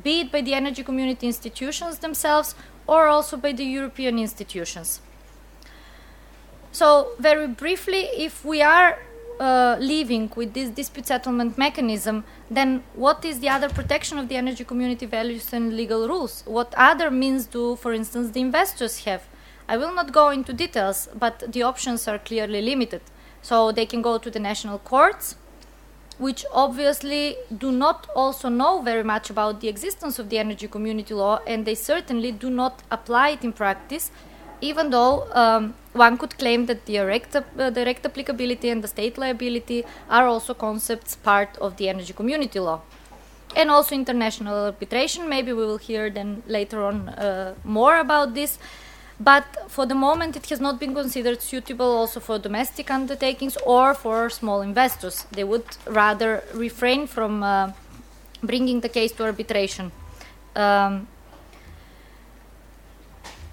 be 0.01 0.21
it 0.21 0.31
by 0.31 0.41
the 0.41 0.53
energy 0.53 0.81
community 0.81 1.27
institutions 1.27 1.99
themselves 1.99 2.55
or 2.87 3.07
also 3.07 3.35
by 3.35 3.51
the 3.51 3.65
European 3.65 4.17
institutions. 4.17 5.01
So, 6.71 7.09
very 7.19 7.47
briefly, 7.47 8.03
if 8.15 8.45
we 8.45 8.61
are 8.61 8.99
uh, 9.39 9.77
living 9.79 10.31
with 10.35 10.53
this 10.53 10.69
dispute 10.69 11.07
settlement 11.07 11.57
mechanism, 11.57 12.23
then 12.49 12.83
what 12.93 13.25
is 13.25 13.39
the 13.39 13.49
other 13.49 13.69
protection 13.69 14.17
of 14.17 14.29
the 14.29 14.35
energy 14.35 14.63
community 14.63 15.05
values 15.05 15.53
and 15.53 15.75
legal 15.75 16.07
rules? 16.07 16.43
What 16.45 16.73
other 16.77 17.11
means 17.11 17.45
do, 17.45 17.75
for 17.75 17.93
instance, 17.93 18.31
the 18.31 18.41
investors 18.41 19.05
have? 19.05 19.23
I 19.67 19.77
will 19.77 19.93
not 19.93 20.11
go 20.11 20.29
into 20.29 20.53
details, 20.53 21.09
but 21.17 21.51
the 21.51 21.63
options 21.63 22.07
are 22.07 22.19
clearly 22.19 22.61
limited. 22.61 23.01
So 23.41 23.71
they 23.71 23.85
can 23.85 24.01
go 24.01 24.17
to 24.17 24.29
the 24.29 24.39
national 24.39 24.79
courts, 24.79 25.35
which 26.17 26.45
obviously 26.53 27.35
do 27.55 27.71
not 27.71 28.07
also 28.15 28.47
know 28.47 28.81
very 28.81 29.03
much 29.03 29.29
about 29.29 29.61
the 29.61 29.67
existence 29.67 30.17
of 30.17 30.29
the 30.29 30.37
energy 30.37 30.67
community 30.67 31.13
law, 31.13 31.41
and 31.45 31.65
they 31.65 31.75
certainly 31.75 32.31
do 32.31 32.49
not 32.49 32.83
apply 32.89 33.29
it 33.31 33.43
in 33.43 33.53
practice, 33.53 34.11
even 34.69 34.89
though 34.89 35.27
um, 35.33 35.73
one 35.93 36.17
could 36.17 36.37
claim 36.37 36.65
that 36.65 36.85
direct, 36.85 37.35
uh, 37.35 37.69
direct 37.69 38.05
applicability 38.05 38.69
and 38.69 38.83
the 38.83 38.87
state 38.87 39.17
liability 39.17 39.83
are 40.09 40.27
also 40.27 40.53
concepts 40.53 41.15
part 41.15 41.57
of 41.57 41.77
the 41.77 41.89
energy 41.89 42.13
community 42.13 42.59
law. 42.59 42.81
And 43.55 43.71
also 43.71 43.95
international 43.95 44.65
arbitration, 44.65 45.29
maybe 45.29 45.53
we 45.53 45.65
will 45.65 45.77
hear 45.77 46.09
then 46.09 46.43
later 46.47 46.83
on 46.83 47.09
uh, 47.09 47.55
more 47.63 47.99
about 47.99 48.33
this 48.33 48.59
but 49.19 49.45
for 49.69 49.85
the 49.85 49.95
moment 49.95 50.35
it 50.35 50.45
has 50.49 50.59
not 50.59 50.79
been 50.79 50.93
considered 50.93 51.41
suitable 51.41 51.85
also 51.85 52.19
for 52.19 52.37
domestic 52.37 52.91
undertakings 52.91 53.57
or 53.65 53.93
for 53.93 54.29
small 54.29 54.61
investors. 54.61 55.25
They 55.31 55.43
would 55.43 55.65
rather 55.85 56.43
refrain 56.53 57.07
from 57.07 57.41
uh, 57.41 57.71
bringing 58.43 58.81
the 58.81 58.89
case 58.89 59.11
to 59.13 59.23
arbitration. 59.23 59.91
Um, 60.55 61.07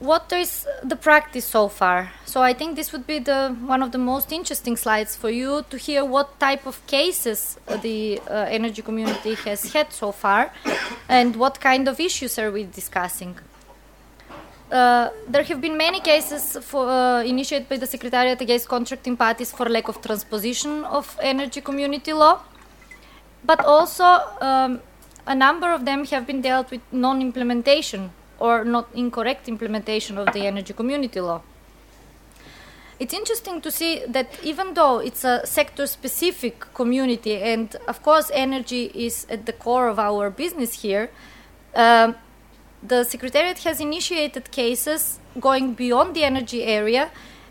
what 0.03 0.33
is 0.33 0.67
the 0.83 0.97
practice 0.97 1.45
so 1.45 1.69
far? 1.69 2.11
So 2.25 2.43
I 2.43 2.55
think 2.55 2.75
this 2.75 2.93
would 2.93 3.07
be 3.07 3.21
the 3.21 3.57
one 3.67 3.83
of 3.85 3.93
the 3.93 3.99
most 3.99 4.33
interesting 4.33 4.77
slides 4.77 5.15
for 5.15 5.31
you 5.31 5.65
to 5.71 5.77
hear 5.79 6.05
what 6.05 6.41
type 6.41 6.67
of 6.67 6.85
cases 6.89 7.57
the 7.83 8.21
uh, 8.29 8.47
energy 8.59 8.83
community 8.83 9.35
has 9.47 9.73
had 9.73 9.93
so 9.93 10.11
far, 10.11 10.53
and 11.09 11.37
what 11.37 11.61
kind 11.61 11.87
of 11.87 12.01
issues 12.01 12.37
are 12.39 12.51
we 12.51 12.65
discussing. 12.65 13.37
Uh, 14.73 15.11
there 15.29 15.45
have 15.45 15.61
been 15.61 15.77
many 15.77 16.01
cases 16.01 16.57
for, 16.63 16.89
uh, 16.89 17.23
initiated 17.23 17.69
by 17.69 17.77
the 17.77 17.87
Secretariat 17.87 18.41
against 18.41 18.67
contracting 18.69 19.17
parties 19.17 19.53
for 19.53 19.69
lack 19.69 19.87
of 19.87 20.01
transposition 20.01 20.83
of 20.85 21.17
energy 21.21 21.61
community 21.61 22.13
law, 22.13 22.41
but 23.45 23.61
also 23.65 24.05
um, 24.41 24.81
a 25.27 25.35
number 25.35 25.71
of 25.73 25.85
them 25.85 26.05
have 26.07 26.27
been 26.27 26.41
dealt 26.41 26.71
with 26.71 26.81
non-implementation 26.91 28.11
or 28.47 28.65
not 28.65 28.87
incorrect 28.95 29.49
implementation 29.49 30.19
of 30.19 30.27
the 30.35 30.43
energy 30.47 30.75
community 30.75 31.21
law. 31.21 31.41
It's 32.99 33.15
interesting 33.15 33.61
to 33.63 33.71
see 33.71 33.93
that 34.07 34.29
even 34.43 34.75
though 34.75 34.99
it's 34.99 35.25
a 35.25 35.37
sector-specific 35.45 36.57
community, 36.75 37.35
and 37.53 37.75
of 37.89 38.03
course 38.03 38.31
energy 38.35 38.85
is 38.95 39.27
at 39.31 39.47
the 39.47 39.53
core 39.65 39.89
of 39.89 39.99
our 39.99 40.31
business 40.31 40.83
here, 40.83 41.11
um, 41.75 42.15
the 42.83 43.05
Secretariat 43.05 43.59
has 43.67 43.81
initiated 43.81 44.51
cases 44.51 45.19
going 45.41 45.75
beyond 45.75 46.15
the 46.15 46.25
energy 46.25 46.63
area, 46.65 47.11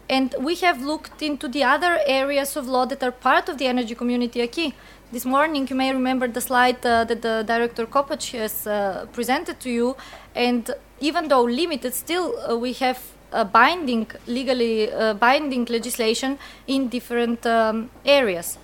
and 0.10 0.36
we 0.40 0.56
have 0.56 0.82
looked 0.82 1.22
into 1.22 1.48
the 1.48 1.64
other 1.64 2.00
areas 2.06 2.58
of 2.58 2.68
law 2.68 2.86
that 2.86 3.02
are 3.04 3.12
part 3.12 3.50
of 3.50 3.58
the 3.58 3.68
energy 3.68 3.96
community 3.96 4.42
acquis. 4.42 4.74
This 5.12 5.26
morning, 5.26 5.68
you 5.70 5.76
may 5.76 5.92
remember 5.92 6.28
the 6.28 6.40
slide 6.40 6.86
uh, 6.86 7.04
that 7.04 7.22
the 7.22 7.44
director 7.46 7.86
Kopač 7.86 8.32
has 8.40 8.66
uh, 8.66 9.06
presented 9.12 9.60
to 9.60 9.70
you, 9.70 9.96
and 10.36 10.70
even 11.00 11.28
though 11.28 11.44
limited, 11.44 11.94
still 11.94 12.36
uh, 12.50 12.56
we 12.56 12.74
have 12.74 13.02
a 13.32 13.46
binding, 13.46 14.08
legally 14.28 14.92
uh, 14.92 15.14
binding 15.14 15.66
legislation 15.66 16.38
in 16.68 16.90
different 16.90 17.46
um, 17.46 17.90
areas. 18.06 18.58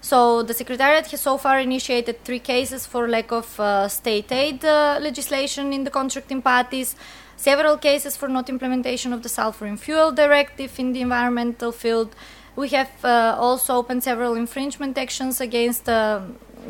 So 0.00 0.42
the 0.42 0.54
Secretariat 0.54 1.06
has 1.08 1.20
so 1.20 1.38
far 1.38 1.58
initiated 1.58 2.24
three 2.24 2.38
cases 2.38 2.86
for 2.86 3.08
lack 3.08 3.32
of 3.32 3.58
uh, 3.58 3.88
state 3.88 4.30
aid 4.30 4.64
uh, 4.64 4.98
legislation 5.00 5.72
in 5.72 5.84
the 5.84 5.90
contracting 5.90 6.40
parties, 6.40 6.94
several 7.36 7.76
cases 7.76 8.16
for 8.16 8.28
not 8.28 8.48
implementation 8.48 9.12
of 9.12 9.22
the 9.22 9.28
sulfur 9.28 9.66
in 9.66 9.76
fuel 9.76 10.12
directive 10.12 10.78
in 10.78 10.92
the 10.92 11.00
environmental 11.00 11.72
field. 11.72 12.14
We 12.54 12.68
have 12.70 12.90
uh, 13.04 13.36
also 13.38 13.76
opened 13.76 14.02
several 14.02 14.34
infringement 14.34 14.98
actions 14.98 15.40
against 15.40 15.88
uh, 15.88 16.20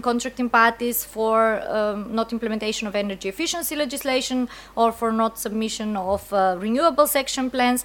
contracting 0.03 0.51
parties 0.51 1.05
for 1.05 1.61
um, 1.69 2.15
not 2.15 2.33
implementation 2.33 2.89
of 2.89 2.95
energy 2.95 3.29
efficiency 3.29 3.77
legislation 3.77 4.49
or 4.77 4.93
for 4.93 5.13
not 5.13 5.39
submission 5.39 5.97
of 5.97 6.33
uh, 6.33 6.57
renewable 6.59 7.07
section 7.07 7.51
plans. 7.51 7.85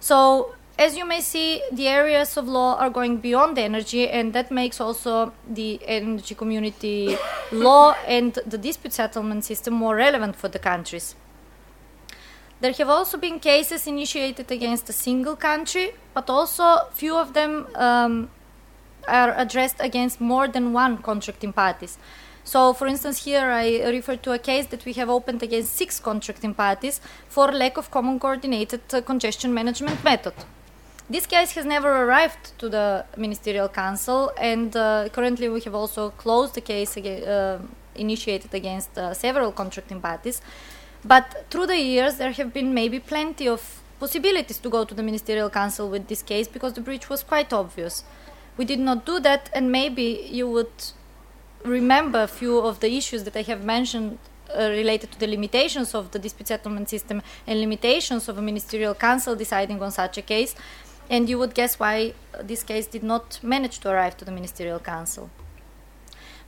So 0.00 0.54
as 0.78 0.96
you 0.96 1.04
may 1.04 1.20
see, 1.20 1.60
the 1.72 1.88
areas 1.88 2.36
of 2.36 2.46
law 2.46 2.76
are 2.76 2.88
going 2.88 3.16
beyond 3.16 3.58
energy, 3.58 4.08
and 4.08 4.32
that 4.32 4.52
makes 4.52 4.80
also 4.80 5.32
the 5.48 5.80
energy 5.84 6.36
community 6.36 7.18
law 7.52 7.96
and 8.06 8.38
the 8.46 8.56
dispute 8.56 8.92
settlement 8.92 9.44
system 9.44 9.74
more 9.74 9.96
relevant 9.96 10.36
for 10.36 10.48
the 10.48 10.58
countries. 10.60 11.16
There 12.60 12.72
have 12.72 12.88
also 12.88 13.18
been 13.18 13.40
cases 13.40 13.86
initiated 13.86 14.50
against 14.50 14.88
a 14.88 14.92
single 14.92 15.36
country, 15.36 15.94
but 16.14 16.30
also 16.30 16.86
few 16.92 17.16
of 17.16 17.32
them 17.32 17.66
um, 17.74 18.30
are 19.08 19.34
addressed 19.36 19.76
against 19.80 20.20
more 20.20 20.48
than 20.48 20.72
one 20.72 20.98
contracting 20.98 21.52
parties. 21.52 21.98
So, 22.44 22.72
for 22.72 22.86
instance, 22.86 23.24
here 23.24 23.46
I 23.50 23.90
refer 23.90 24.16
to 24.16 24.32
a 24.32 24.38
case 24.38 24.66
that 24.68 24.84
we 24.86 24.94
have 24.94 25.10
opened 25.10 25.42
against 25.42 25.76
six 25.76 26.00
contracting 26.00 26.54
parties 26.54 27.00
for 27.28 27.52
lack 27.52 27.76
of 27.76 27.90
common 27.90 28.18
coordinated 28.18 28.80
uh, 28.92 29.02
congestion 29.02 29.52
management 29.52 30.02
method. 30.02 30.32
This 31.10 31.26
case 31.26 31.52
has 31.52 31.64
never 31.64 31.90
arrived 32.04 32.58
to 32.58 32.68
the 32.68 33.04
Ministerial 33.16 33.68
Council, 33.68 34.30
and 34.38 34.74
uh, 34.76 35.08
currently 35.10 35.48
we 35.48 35.60
have 35.62 35.74
also 35.74 36.10
closed 36.10 36.54
the 36.54 36.60
case 36.60 36.96
uh, 36.96 37.58
initiated 37.94 38.54
against 38.54 38.96
uh, 38.96 39.12
several 39.12 39.52
contracting 39.52 40.00
parties. 40.00 40.40
But 41.04 41.46
through 41.50 41.66
the 41.66 41.78
years, 41.78 42.16
there 42.16 42.32
have 42.32 42.52
been 42.52 42.74
maybe 42.74 42.98
plenty 42.98 43.46
of 43.48 43.82
possibilities 44.00 44.58
to 44.58 44.70
go 44.70 44.84
to 44.84 44.94
the 44.94 45.02
Ministerial 45.02 45.50
Council 45.50 45.88
with 45.88 46.08
this 46.08 46.22
case 46.22 46.48
because 46.48 46.72
the 46.74 46.80
breach 46.80 47.08
was 47.08 47.22
quite 47.22 47.52
obvious. 47.52 48.04
We 48.58 48.64
did 48.64 48.80
not 48.80 49.06
do 49.06 49.20
that, 49.20 49.48
and 49.54 49.72
maybe 49.72 50.28
you 50.30 50.48
would 50.50 50.72
remember 51.64 52.22
a 52.22 52.28
few 52.28 52.58
of 52.58 52.80
the 52.80 52.94
issues 52.96 53.24
that 53.24 53.36
I 53.36 53.42
have 53.42 53.64
mentioned 53.64 54.18
uh, 54.54 54.68
related 54.70 55.12
to 55.12 55.20
the 55.20 55.26
limitations 55.26 55.94
of 55.94 56.10
the 56.10 56.18
dispute 56.18 56.48
settlement 56.48 56.88
system 56.88 57.22
and 57.46 57.60
limitations 57.60 58.28
of 58.28 58.38
a 58.38 58.42
ministerial 58.42 58.94
council 58.94 59.36
deciding 59.36 59.82
on 59.82 59.90
such 59.90 60.18
a 60.18 60.22
case 60.22 60.54
and 61.10 61.28
you 61.28 61.38
would 61.38 61.54
guess 61.54 61.78
why 61.78 62.14
this 62.42 62.62
case 62.62 62.86
did 62.86 63.02
not 63.02 63.38
manage 63.42 63.78
to 63.80 63.90
arrive 63.90 64.16
to 64.16 64.24
the 64.24 64.30
ministerial 64.30 64.78
council. 64.78 65.30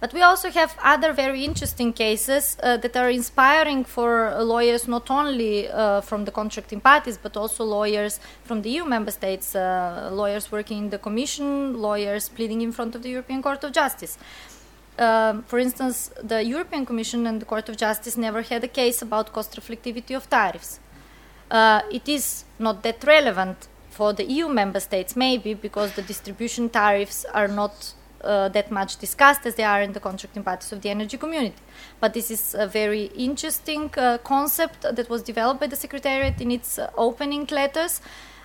But 0.01 0.15
we 0.15 0.23
also 0.23 0.51
have 0.51 0.75
other 0.83 1.13
very 1.13 1.45
interesting 1.45 1.93
cases 1.93 2.57
uh, 2.63 2.79
that 2.79 2.97
are 2.97 3.11
inspiring 3.11 3.85
for 3.85 4.35
lawyers 4.43 4.89
not 4.89 5.11
only 5.11 5.69
uh, 5.69 6.01
from 6.01 6.25
the 6.25 6.31
contracting 6.31 6.81
parties 6.81 7.19
but 7.19 7.37
also 7.37 7.65
lawyers 7.65 8.19
from 8.43 8.63
the 8.63 8.71
EU 8.71 8.87
member 8.87 9.11
states, 9.11 9.55
uh, 9.55 10.09
lawyers 10.11 10.51
working 10.51 10.79
in 10.79 10.91
the 10.91 10.99
Commission, 10.99 11.81
lawyers 11.83 12.31
pleading 12.31 12.63
in 12.63 12.73
front 12.73 12.95
of 12.95 13.03
the 13.03 13.11
European 13.11 13.43
Court 13.43 13.63
of 13.63 13.73
Justice. 13.73 14.17
Um, 14.99 15.43
for 15.43 15.59
instance, 15.59 16.11
the 16.23 16.43
European 16.43 16.87
Commission 16.87 17.27
and 17.27 17.41
the 17.41 17.47
Court 17.47 17.69
of 17.69 17.77
Justice 17.77 18.17
never 18.17 18.41
had 18.41 18.65
a 18.65 18.69
case 18.69 19.03
about 19.03 19.33
cost 19.35 19.55
reflectivity 19.57 20.17
of 20.17 20.29
tariffs. 20.31 20.81
Uh, 21.51 21.83
it 21.91 22.09
is 22.09 22.45
not 22.59 22.83
that 22.85 23.05
relevant 23.05 23.69
for 23.91 24.15
the 24.15 24.25
EU 24.25 24.49
member 24.49 24.81
states, 24.81 25.15
maybe 25.15 25.53
because 25.53 25.93
the 25.93 26.03
distribution 26.03 26.71
tariffs 26.71 27.27
are 27.35 27.49
not 27.49 27.95
uh, 28.23 28.49
that 28.49 28.71
much 28.71 28.97
discussed 28.99 29.47
as 29.47 29.55
they 29.55 29.65
are 29.65 29.83
in 29.83 29.93
the 29.93 30.01
contracting 30.01 30.43
parties 30.43 30.73
of 30.73 30.81
the 30.83 30.91
energy 30.91 31.17
community. 31.17 31.57
But 32.01 32.15
this 32.15 32.31
is 32.31 32.55
a 32.55 32.67
very 32.67 33.05
interesting 33.17 33.91
uh, 33.97 34.19
concept 34.19 34.83
that 34.83 35.09
was 35.09 35.23
developed 35.23 35.61
by 35.61 35.67
the 35.67 35.77
Secretariat 35.77 36.41
in 36.41 36.51
its 36.51 36.79
uh, 36.79 36.91
opening 36.97 37.47
letters. 37.51 38.01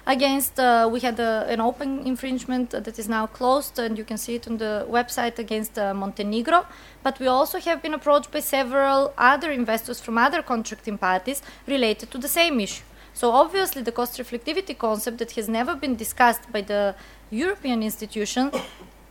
Against, 0.07 0.59
uh, 0.59 0.87
we 0.91 0.99
had 0.99 1.19
a, 1.19 1.47
an 1.49 1.59
open 1.59 2.05
infringement 2.05 2.69
that 2.69 2.99
is 2.99 3.09
now 3.09 3.25
closed, 3.25 3.79
and 3.79 3.97
you 3.97 4.03
can 4.03 4.17
see 4.17 4.35
it 4.35 4.47
on 4.47 4.57
the 4.57 4.85
website 4.87 5.39
against 5.39 5.79
uh, 5.79 5.95
Montenegro. 5.95 6.67
But 7.01 7.19
we 7.19 7.25
also 7.25 7.59
have 7.59 7.81
been 7.81 7.95
approached 7.95 8.31
by 8.31 8.41
several 8.41 9.13
other 9.17 9.51
investors 9.51 9.99
from 9.99 10.19
other 10.19 10.43
contracting 10.43 10.99
parties 10.99 11.41
related 11.65 12.11
to 12.11 12.19
the 12.19 12.27
same 12.27 12.59
issue. 12.59 12.83
So 13.15 13.31
obviously, 13.31 13.81
the 13.81 13.91
cost 13.91 14.19
reflectivity 14.19 14.77
concept 14.77 15.17
that 15.17 15.31
has 15.31 15.49
never 15.49 15.73
been 15.73 15.95
discussed 15.95 16.51
by 16.51 16.61
the 16.61 16.95
European 17.31 17.81
institution 17.81 18.51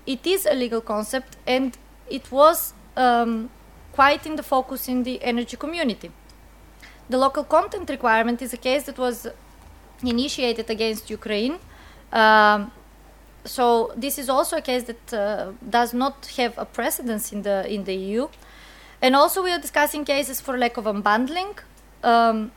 it 0.06 0.26
is 0.26 0.46
a 0.46 0.54
legal 0.54 0.80
concept 0.80 1.36
and 1.46 1.76
it 2.10 2.30
was 2.30 2.74
um, 2.96 3.50
quite 3.92 4.26
in 4.26 4.36
the 4.36 4.42
focus 4.42 4.88
in 4.88 5.02
the 5.02 5.22
energy 5.22 5.56
community. 5.56 6.10
The 7.08 7.18
local 7.18 7.44
content 7.44 7.90
requirement 7.90 8.42
is 8.42 8.52
a 8.52 8.56
case 8.56 8.84
that 8.84 8.98
was 8.98 9.26
initiated 10.02 10.70
against 10.70 11.10
Ukraine. 11.10 11.58
Um, 12.12 12.72
so 13.44 13.92
this 13.96 14.18
is 14.18 14.28
also 14.28 14.56
a 14.56 14.62
case 14.62 14.84
that 14.84 15.12
uh, 15.12 15.52
does 15.68 15.92
not 15.92 16.26
have 16.36 16.56
a 16.56 16.64
precedence 16.64 17.32
in 17.32 17.42
the 17.42 17.70
in 17.70 17.84
the 17.84 17.94
EU. 17.94 18.28
And 19.02 19.14
also 19.14 19.42
we 19.42 19.50
are 19.50 19.58
discussing 19.58 20.04
cases 20.04 20.40
for 20.40 20.56
lack 20.56 20.76
of 20.76 20.84
unbundling. 20.84 21.58
Um, 22.02 22.52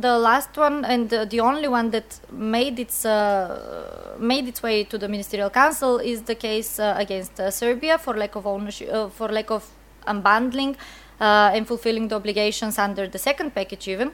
the 0.00 0.16
last 0.16 0.56
one 0.56 0.84
and 0.84 1.10
the, 1.10 1.26
the 1.26 1.40
only 1.40 1.66
one 1.66 1.90
that 1.90 2.20
made 2.30 2.78
its 2.78 3.04
uh, 3.04 4.16
made 4.18 4.46
its 4.46 4.62
way 4.62 4.84
to 4.84 4.96
the 4.96 5.08
ministerial 5.08 5.50
council 5.50 5.98
is 5.98 6.22
the 6.22 6.34
case 6.34 6.78
uh, 6.78 6.94
against 6.96 7.40
uh, 7.40 7.50
Serbia 7.50 7.98
for 7.98 8.14
lack 8.16 8.36
of 8.36 8.46
ownership 8.46 8.88
uh, 8.92 9.08
for 9.08 9.28
lack 9.28 9.50
of 9.50 9.68
unbundling 10.06 10.76
uh, 11.20 11.50
and 11.54 11.66
fulfilling 11.66 12.06
the 12.08 12.14
obligations 12.14 12.78
under 12.78 13.08
the 13.08 13.18
second 13.18 13.54
package 13.54 13.88
even 13.88 14.12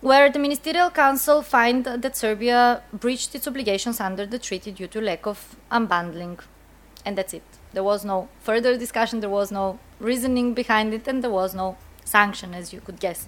where 0.00 0.30
the 0.30 0.38
ministerial 0.38 0.90
council 0.90 1.42
find 1.42 1.84
that 1.84 2.16
Serbia 2.16 2.82
breached 2.92 3.34
its 3.34 3.46
obligations 3.48 4.00
under 4.00 4.24
the 4.24 4.38
treaty 4.38 4.70
due 4.70 4.86
to 4.86 5.00
lack 5.00 5.26
of 5.26 5.56
unbundling. 5.72 6.38
And 7.04 7.16
that's 7.16 7.32
it. 7.32 7.42
There 7.72 7.82
was 7.82 8.04
no 8.04 8.28
further 8.40 8.76
discussion. 8.76 9.20
There 9.20 9.30
was 9.30 9.50
no 9.50 9.78
reasoning 9.98 10.52
behind 10.52 10.92
it 10.92 11.08
and 11.08 11.24
there 11.24 11.30
was 11.30 11.54
no 11.54 11.76
sanction 12.04 12.54
as 12.54 12.72
you 12.72 12.80
could 12.80 13.00
guess 13.00 13.26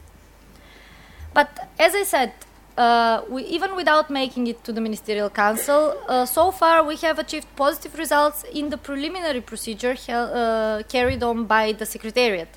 but 1.38 1.50
as 1.78 1.94
I 1.94 2.02
said, 2.02 2.32
uh, 2.76 3.22
we, 3.28 3.44
even 3.44 3.76
without 3.76 4.10
making 4.10 4.48
it 4.48 4.64
to 4.64 4.72
the 4.72 4.80
Ministerial 4.80 5.30
Council, 5.30 5.80
uh, 6.08 6.26
so 6.26 6.50
far 6.50 6.82
we 6.82 6.96
have 7.06 7.16
achieved 7.20 7.46
positive 7.54 7.94
results 7.96 8.42
in 8.60 8.70
the 8.70 8.78
preliminary 8.88 9.40
procedure 9.40 9.96
uh, 10.08 10.82
carried 10.94 11.22
on 11.22 11.44
by 11.44 11.70
the 11.80 11.86
Secretariat. 11.86 12.48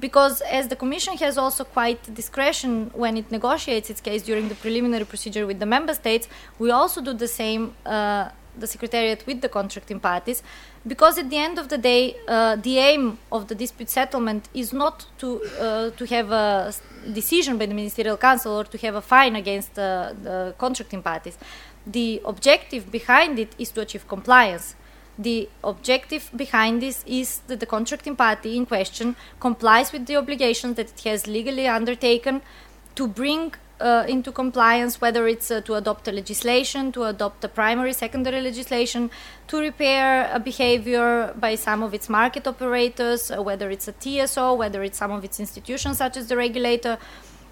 Because 0.00 0.40
as 0.40 0.66
the 0.66 0.74
Commission 0.74 1.16
has 1.18 1.38
also 1.38 1.62
quite 1.62 2.00
discretion 2.12 2.90
when 3.02 3.16
it 3.16 3.30
negotiates 3.30 3.88
its 3.88 4.00
case 4.00 4.22
during 4.22 4.48
the 4.48 4.56
preliminary 4.56 5.04
procedure 5.04 5.46
with 5.46 5.60
the 5.60 5.70
Member 5.76 5.94
States, 5.94 6.26
we 6.58 6.72
also 6.72 7.00
do 7.00 7.12
the 7.12 7.28
same 7.28 7.62
uh, 7.86 8.30
the 8.58 8.66
Secretariat 8.66 9.26
with 9.26 9.40
the 9.40 9.48
contracting 9.48 10.00
parties, 10.00 10.42
because 10.86 11.18
at 11.18 11.30
the 11.30 11.36
end 11.36 11.58
of 11.58 11.68
the 11.68 11.78
day, 11.78 12.16
uh, 12.28 12.56
the 12.56 12.78
aim 12.78 13.18
of 13.30 13.48
the 13.48 13.54
dispute 13.54 13.88
settlement 13.88 14.48
is 14.54 14.72
not 14.72 15.06
to 15.18 15.42
uh, 15.60 15.90
to 15.90 16.06
have 16.06 16.30
a 16.30 16.72
decision 17.12 17.58
by 17.58 17.66
the 17.66 17.74
Ministerial 17.74 18.16
Council 18.16 18.52
or 18.52 18.64
to 18.64 18.78
have 18.78 18.94
a 18.94 19.00
fine 19.00 19.36
against 19.36 19.78
uh, 19.78 20.12
the 20.22 20.54
contracting 20.58 21.02
parties. 21.02 21.38
The 21.86 22.20
objective 22.24 22.90
behind 22.90 23.38
it 23.38 23.54
is 23.58 23.70
to 23.72 23.80
achieve 23.80 24.06
compliance. 24.06 24.76
The 25.18 25.48
objective 25.62 26.30
behind 26.34 26.80
this 26.80 27.04
is 27.06 27.40
that 27.46 27.60
the 27.60 27.66
contracting 27.66 28.16
party 28.16 28.56
in 28.56 28.66
question 28.66 29.14
complies 29.40 29.92
with 29.92 30.06
the 30.06 30.16
obligations 30.16 30.76
that 30.76 30.90
it 30.90 31.00
has 31.00 31.26
legally 31.26 31.66
undertaken 31.66 32.40
to 32.94 33.06
bring 33.06 33.52
uh, 33.80 34.04
into 34.08 34.30
compliance, 34.32 35.00
whether 35.00 35.26
it's 35.26 35.50
uh, 35.50 35.60
to 35.62 35.74
adopt 35.74 36.08
a 36.08 36.12
legislation, 36.12 36.92
to 36.92 37.04
adopt 37.04 37.44
a 37.44 37.48
primary, 37.48 37.92
secondary 37.92 38.40
legislation, 38.40 39.10
to 39.48 39.58
repair 39.58 40.30
a 40.32 40.38
behavior 40.38 41.34
by 41.38 41.54
some 41.54 41.82
of 41.82 41.94
its 41.94 42.08
market 42.08 42.46
operators, 42.46 43.30
uh, 43.30 43.42
whether 43.42 43.70
it's 43.70 43.88
a 43.88 43.94
TSO, 43.98 44.54
whether 44.54 44.82
it's 44.82 44.98
some 44.98 45.10
of 45.10 45.24
its 45.24 45.40
institutions 45.40 45.98
such 45.98 46.16
as 46.16 46.28
the 46.28 46.36
regulator, 46.36 46.98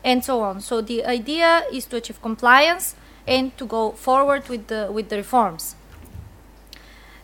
and 0.04 0.24
so 0.24 0.40
on. 0.40 0.60
So 0.60 0.80
the 0.80 1.04
idea 1.04 1.64
is 1.72 1.86
to 1.86 1.96
achieve 1.96 2.22
compliance 2.22 2.94
and 3.26 3.56
to 3.58 3.66
go 3.66 3.92
forward 3.92 4.48
with 4.48 4.68
the 4.68 4.88
with 4.90 5.08
the 5.08 5.16
reforms. 5.16 5.76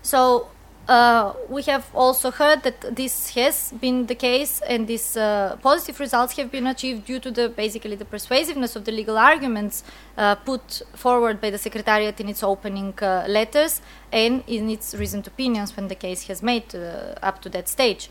So 0.03 0.49
uh, 0.89 1.33
we 1.49 1.63
have 1.63 1.85
also 1.95 2.31
heard 2.31 2.63
that 2.63 2.95
this 2.95 3.31
has 3.31 3.73
been 3.81 4.07
the 4.07 4.15
case 4.15 4.61
and 4.69 4.87
these 4.87 5.17
uh, 5.17 5.57
positive 5.61 5.99
results 5.99 6.37
have 6.37 6.51
been 6.51 6.67
achieved 6.67 7.07
due 7.07 7.19
to 7.19 7.31
the 7.31 7.49
basically 7.49 7.97
the 7.97 8.05
persuasiveness 8.05 8.77
of 8.77 8.85
the 8.85 8.93
legal 8.93 9.19
arguments 9.19 9.83
uh, 10.17 10.37
put 10.37 10.83
forward 10.95 11.41
by 11.41 11.51
the 11.51 11.59
secretariat 11.59 12.21
in 12.21 12.29
its 12.29 12.43
opening 12.43 12.95
uh, 13.03 13.25
letters 13.29 13.81
and 14.13 14.45
in 14.47 14.71
its 14.71 14.95
reasoned 14.95 15.27
opinions 15.27 15.77
when 15.77 15.89
the 15.89 15.95
case 15.95 16.29
has 16.29 16.41
made 16.41 16.73
uh, 16.75 17.15
up 17.21 17.43
to 17.43 17.49
that 17.49 17.69
stage. 17.69 18.09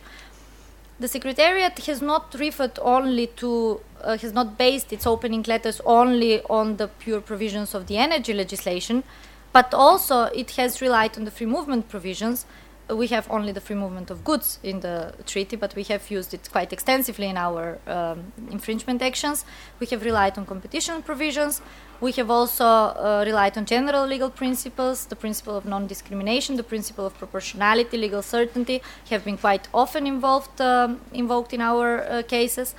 The 1.00 1.08
secretariat 1.08 1.78
has 1.86 2.02
not 2.02 2.36
referred 2.38 2.80
only 2.82 3.28
to 3.28 3.82
has 4.04 4.34
not 4.34 4.58
based 4.58 4.94
its 4.94 5.08
opening 5.08 5.44
letters 5.48 5.82
only 5.84 6.42
on 6.44 6.78
the 6.78 6.88
pure 6.88 7.22
provisions 7.22 7.74
of 7.74 7.88
the 7.88 7.98
energy 7.98 8.34
legislation 8.34 9.04
but 9.52 9.74
also 9.74 10.24
it 10.42 10.52
has 10.52 10.82
relied 10.82 11.18
on 11.18 11.24
the 11.24 11.32
free 11.32 11.48
movement 11.48 11.88
provisions 11.88 12.46
we 12.90 13.08
have 13.08 13.30
only 13.32 13.52
the 13.52 13.62
free 13.62 13.76
movement 13.76 14.12
of 14.12 14.24
goods 14.24 14.60
in 14.62 14.82
the 14.82 15.14
treaty, 15.26 15.56
but 15.56 15.76
we 15.76 15.84
have 15.84 16.10
used 16.12 16.34
it 16.34 16.50
quite 16.52 16.72
extensively 16.72 17.28
in 17.28 17.38
our 17.38 17.80
um, 17.88 18.32
infringement 18.52 19.02
actions. 19.02 19.46
We 19.80 19.88
have 19.88 20.04
relied 20.04 20.38
on 20.38 20.46
competition 20.46 21.02
provisions. 21.02 21.62
We 22.00 22.12
have 22.14 22.30
also 22.30 22.66
uh, 22.66 23.24
relied 23.26 23.58
on 23.58 23.66
general 23.66 24.06
legal 24.06 24.30
principles, 24.30 25.06
the 25.06 25.16
principle 25.16 25.58
of 25.58 25.66
non 25.66 25.88
discrimination, 25.88 26.58
the 26.58 26.64
principle 26.64 27.06
of 27.06 27.18
proportionality, 27.18 27.98
legal 27.98 28.22
certainty 28.22 28.82
have 29.10 29.26
been 29.26 29.38
quite 29.38 29.68
often 29.74 30.06
involved, 30.06 30.62
um, 30.62 31.02
invoked 31.14 31.54
in 31.54 31.62
our 31.62 32.04
uh, 32.04 32.24
cases. 32.24 32.76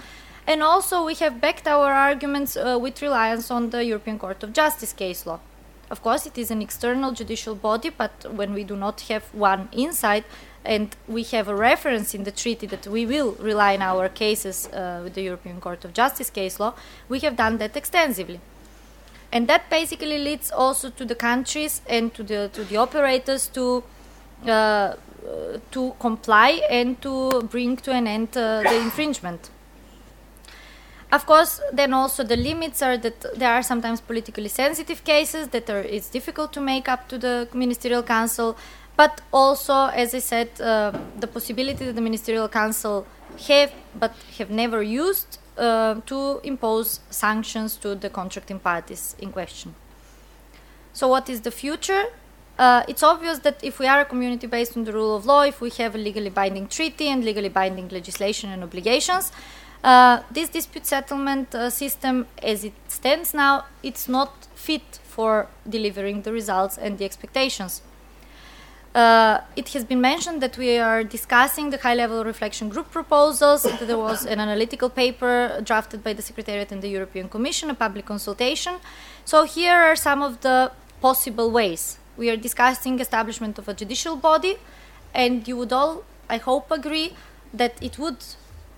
And 0.47 0.62
also, 0.62 1.05
we 1.05 1.14
have 1.16 1.40
backed 1.40 1.66
our 1.66 1.92
arguments 1.92 2.57
uh, 2.57 2.79
with 2.81 3.03
reliance 3.03 3.51
on 3.51 3.71
the 3.71 3.85
European 3.85 4.19
Court 4.19 4.45
of 4.45 4.53
Justice 4.53 4.92
case 4.92 5.27
law. 5.27 5.40
Of 5.90 6.03
course, 6.03 6.27
it 6.27 6.37
is 6.37 6.51
an 6.51 6.62
external 6.62 7.12
judicial 7.12 7.55
body, 7.55 7.90
but 7.90 8.27
when 8.33 8.53
we 8.53 8.64
do 8.64 8.77
not 8.77 9.03
have 9.03 9.22
one 9.33 9.68
inside, 9.72 10.25
and 10.64 10.96
we 11.07 11.22
have 11.22 11.49
a 11.49 11.55
reference 11.55 12.12
in 12.14 12.25
the 12.25 12.33
treaty 12.33 12.66
that 12.66 12.87
we 12.87 13.07
will 13.07 13.33
rely 13.38 13.75
on 13.75 13.83
our 13.83 14.09
cases 14.09 14.66
uh, 14.72 15.01
with 15.05 15.14
the 15.14 15.22
European 15.22 15.61
Court 15.61 15.85
of 15.85 15.94
Justice 15.94 16.29
case 16.29 16.59
law, 16.59 16.75
we 17.09 17.20
have 17.20 17.37
done 17.37 17.59
that 17.59 17.77
extensively. 17.77 18.40
And 19.31 19.49
that 19.49 19.70
basically 19.70 20.18
leads 20.18 20.51
also 20.51 20.90
to 20.90 21.05
the 21.05 21.14
countries 21.14 21.83
and 21.88 22.12
to 22.14 22.22
the 22.22 22.51
to 22.53 22.64
the 22.64 22.77
operators 22.77 23.49
to 23.49 23.83
uh, 24.46 24.94
to 25.70 25.94
comply 25.99 26.61
and 26.70 27.01
to 27.03 27.42
bring 27.42 27.77
to 27.77 27.92
an 27.92 28.07
end 28.07 28.37
uh, 28.37 28.62
the 28.62 28.77
infringement. 28.77 29.51
Of 31.16 31.24
course, 31.24 31.62
then 31.72 31.94
also 31.94 32.24
the 32.24 32.37
limits 32.37 32.83
are 32.83 32.98
that 32.98 33.38
there 33.40 33.50
are 33.50 33.62
sometimes 33.62 34.02
politically 34.02 34.48
sensitive 34.48 35.02
cases 35.02 35.48
that 35.48 35.70
are 35.70 35.81
it's 35.81 36.11
difficult 36.11 36.52
to 36.52 36.61
make 36.61 36.90
up 36.90 37.09
to 37.09 37.16
the 37.16 37.48
ministerial 37.55 38.02
council, 38.02 38.55
but 38.98 39.22
also, 39.33 39.87
as 40.02 40.14
I 40.14 40.18
said, 40.18 40.48
uh, 40.61 40.92
the 41.18 41.26
possibility 41.26 41.87
that 41.87 41.94
the 41.94 42.02
ministerial 42.02 42.50
council 42.50 43.07
have 43.48 43.72
but 43.98 44.12
have 44.38 44.50
never 44.50 44.83
used 44.83 45.38
uh, 45.57 45.94
to 46.05 46.40
impose 46.44 47.00
sanctions 47.09 47.76
to 47.76 47.94
the 47.94 48.11
contracting 48.11 48.61
parties 48.61 49.16
in 49.18 49.33
question. 49.33 49.74
So, 50.92 51.09
what 51.09 51.31
is 51.31 51.40
the 51.40 51.50
future? 51.50 52.05
Uh, 52.59 52.83
it's 52.88 53.02
obvious 53.02 53.38
that 53.38 53.64
if 53.64 53.79
we 53.79 53.87
are 53.87 54.00
a 54.00 54.05
community 54.05 54.46
based 54.46 54.76
on 54.76 54.85
the 54.85 54.92
rule 54.92 55.16
of 55.16 55.24
law, 55.24 55.42
if 55.42 55.62
we 55.62 55.70
have 55.79 55.94
a 55.94 55.98
legally 55.98 56.31
binding 56.31 56.66
treaty 56.68 57.09
and 57.09 57.24
legally 57.24 57.50
binding 57.50 57.88
legislation 57.88 58.50
and 58.50 58.62
obligations, 58.62 59.33
uh, 59.87 60.22
this 60.33 60.49
dispute 60.49 60.85
settlement 60.85 61.55
uh, 61.55 61.70
system, 61.70 62.27
as 62.42 62.64
it 62.64 62.75
stands 62.88 63.33
now, 63.33 63.64
it's 63.85 64.09
not 64.09 64.49
fit 64.57 64.99
for 65.05 65.46
delivering 65.68 66.22
the 66.22 66.33
results 66.33 66.77
and 66.77 66.99
the 66.99 67.05
expectations. 67.05 67.83
Uh, 68.96 69.42
it 69.55 69.68
has 69.68 69.85
been 69.85 70.01
mentioned 70.01 70.42
that 70.42 70.59
we 70.59 70.79
are 70.79 71.05
discussing 71.05 71.70
the 71.70 71.79
high 71.79 71.94
level 71.94 72.25
reflection 72.25 72.68
group 72.68 72.90
proposals. 72.90 73.62
there 73.81 73.99
was 73.99 74.27
an 74.27 74.40
analytical 74.40 74.90
paper 74.90 75.61
drafted 75.62 76.03
by 76.03 76.12
the 76.12 76.22
Secretariat 76.22 76.72
and 76.72 76.83
the 76.83 76.88
European 76.88 77.29
Commission, 77.29 77.70
a 77.70 77.75
public 77.75 78.07
consultation. 78.07 78.77
So, 79.25 79.44
here 79.44 79.77
are 79.77 79.94
some 79.94 80.20
of 80.20 80.40
the 80.40 80.72
possible 81.01 81.51
ways. 81.51 81.99
We 82.16 82.29
are 82.31 82.37
discussing 82.37 82.99
establishment 82.99 83.59
of 83.59 83.68
a 83.68 83.75
judicial 83.75 84.16
body, 84.16 84.57
and 85.14 85.46
you 85.46 85.57
would 85.59 85.72
all, 85.72 86.03
I 86.29 86.38
hope, 86.38 86.72
agree 86.72 87.14
that 87.53 87.75
it 87.81 87.99
would, 88.01 88.16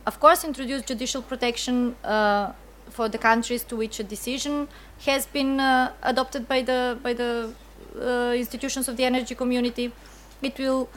of 0.08 0.18
course, 0.20 0.42
introduce 0.42 0.82
judicial 0.82 1.22
protection 1.22 1.94
uh, 2.04 2.52
for 2.88 3.08
the 3.08 3.18
countries 3.18 3.62
to 3.64 3.76
which 3.76 4.00
a 4.00 4.02
decision 4.02 4.66
has 5.06 5.26
been 5.26 5.60
uh, 5.60 5.92
adopted 6.02 6.48
by 6.48 6.62
the 6.62 6.98
by 7.02 7.12
the 7.12 7.32
uh, 8.00 8.32
institutions 8.34 8.88
of 8.88 8.96
the 8.96 9.04
energy 9.04 9.34
community. 9.34 9.92
It 10.40 10.58
will 10.58 10.88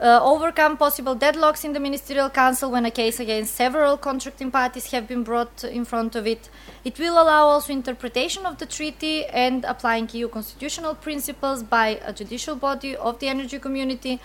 uh, 0.00 0.20
overcome 0.22 0.76
possible 0.76 1.16
deadlocks 1.16 1.64
in 1.64 1.72
the 1.72 1.80
ministerial 1.80 2.30
council 2.30 2.70
when 2.70 2.84
a 2.84 2.90
case 2.90 3.18
against 3.18 3.54
several 3.54 3.96
contracting 3.96 4.50
parties 4.50 4.90
have 4.92 5.08
been 5.08 5.24
brought 5.24 5.64
in 5.64 5.84
front 5.84 6.14
of 6.14 6.26
it. 6.26 6.48
It 6.84 6.98
will 6.98 7.14
allow 7.22 7.46
also 7.46 7.72
interpretation 7.72 8.46
of 8.46 8.58
the 8.58 8.66
treaty 8.66 9.24
and 9.26 9.64
applying 9.64 10.08
EU 10.12 10.28
constitutional 10.28 10.94
principles 10.94 11.62
by 11.62 11.88
a 12.04 12.12
judicial 12.12 12.56
body 12.56 12.94
of 12.94 13.18
the 13.18 13.28
energy 13.28 13.58
community. 13.58 14.20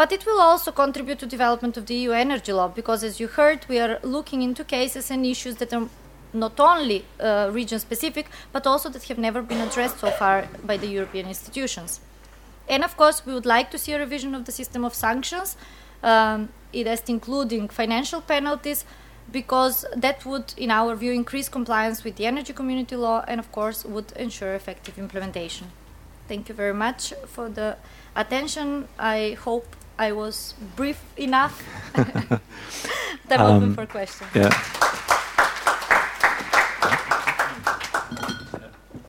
But 0.00 0.12
it 0.12 0.24
will 0.24 0.40
also 0.40 0.72
contribute 0.72 1.18
to 1.18 1.26
development 1.26 1.76
of 1.76 1.84
the 1.84 1.94
EU 1.94 2.12
energy 2.12 2.54
law 2.54 2.68
because, 2.68 3.04
as 3.04 3.20
you 3.20 3.26
heard, 3.26 3.66
we 3.68 3.78
are 3.78 4.00
looking 4.02 4.40
into 4.40 4.64
cases 4.64 5.10
and 5.10 5.26
issues 5.26 5.56
that 5.56 5.74
are 5.74 5.90
not 6.32 6.58
only 6.58 7.04
uh, 7.20 7.50
region 7.52 7.78
specific, 7.78 8.30
but 8.50 8.66
also 8.66 8.88
that 8.88 9.02
have 9.08 9.18
never 9.18 9.42
been 9.42 9.60
addressed 9.60 9.98
so 9.98 10.10
far 10.10 10.48
by 10.64 10.78
the 10.78 10.86
European 10.86 11.26
institutions. 11.26 12.00
And 12.66 12.82
of 12.82 12.96
course, 12.96 13.26
we 13.26 13.34
would 13.34 13.44
like 13.44 13.70
to 13.72 13.76
see 13.76 13.92
a 13.92 13.98
revision 13.98 14.34
of 14.34 14.46
the 14.46 14.52
system 14.52 14.86
of 14.86 14.94
sanctions, 14.94 15.58
um, 16.02 16.48
it 16.72 16.86
has 16.86 17.02
including 17.06 17.68
financial 17.68 18.22
penalties, 18.22 18.86
because 19.30 19.84
that 19.94 20.24
would, 20.24 20.54
in 20.56 20.70
our 20.70 20.96
view, 20.96 21.12
increase 21.12 21.50
compliance 21.50 22.04
with 22.04 22.16
the 22.16 22.24
energy 22.24 22.54
community 22.54 22.96
law 22.96 23.22
and, 23.28 23.38
of 23.38 23.52
course, 23.52 23.84
would 23.84 24.12
ensure 24.12 24.54
effective 24.54 24.98
implementation. 24.98 25.66
Thank 26.26 26.48
you 26.48 26.54
very 26.54 26.72
much 26.72 27.12
for 27.26 27.50
the 27.50 27.76
attention. 28.16 28.88
I 28.98 29.36
hope 29.44 29.76
I 30.00 30.12
was 30.12 30.54
brief 30.76 30.96
enough. 31.18 31.62
that 33.28 33.38
um, 33.38 33.52
open 33.52 33.74
for 33.74 33.84
questions. 33.84 34.30
Yeah. 34.34 34.48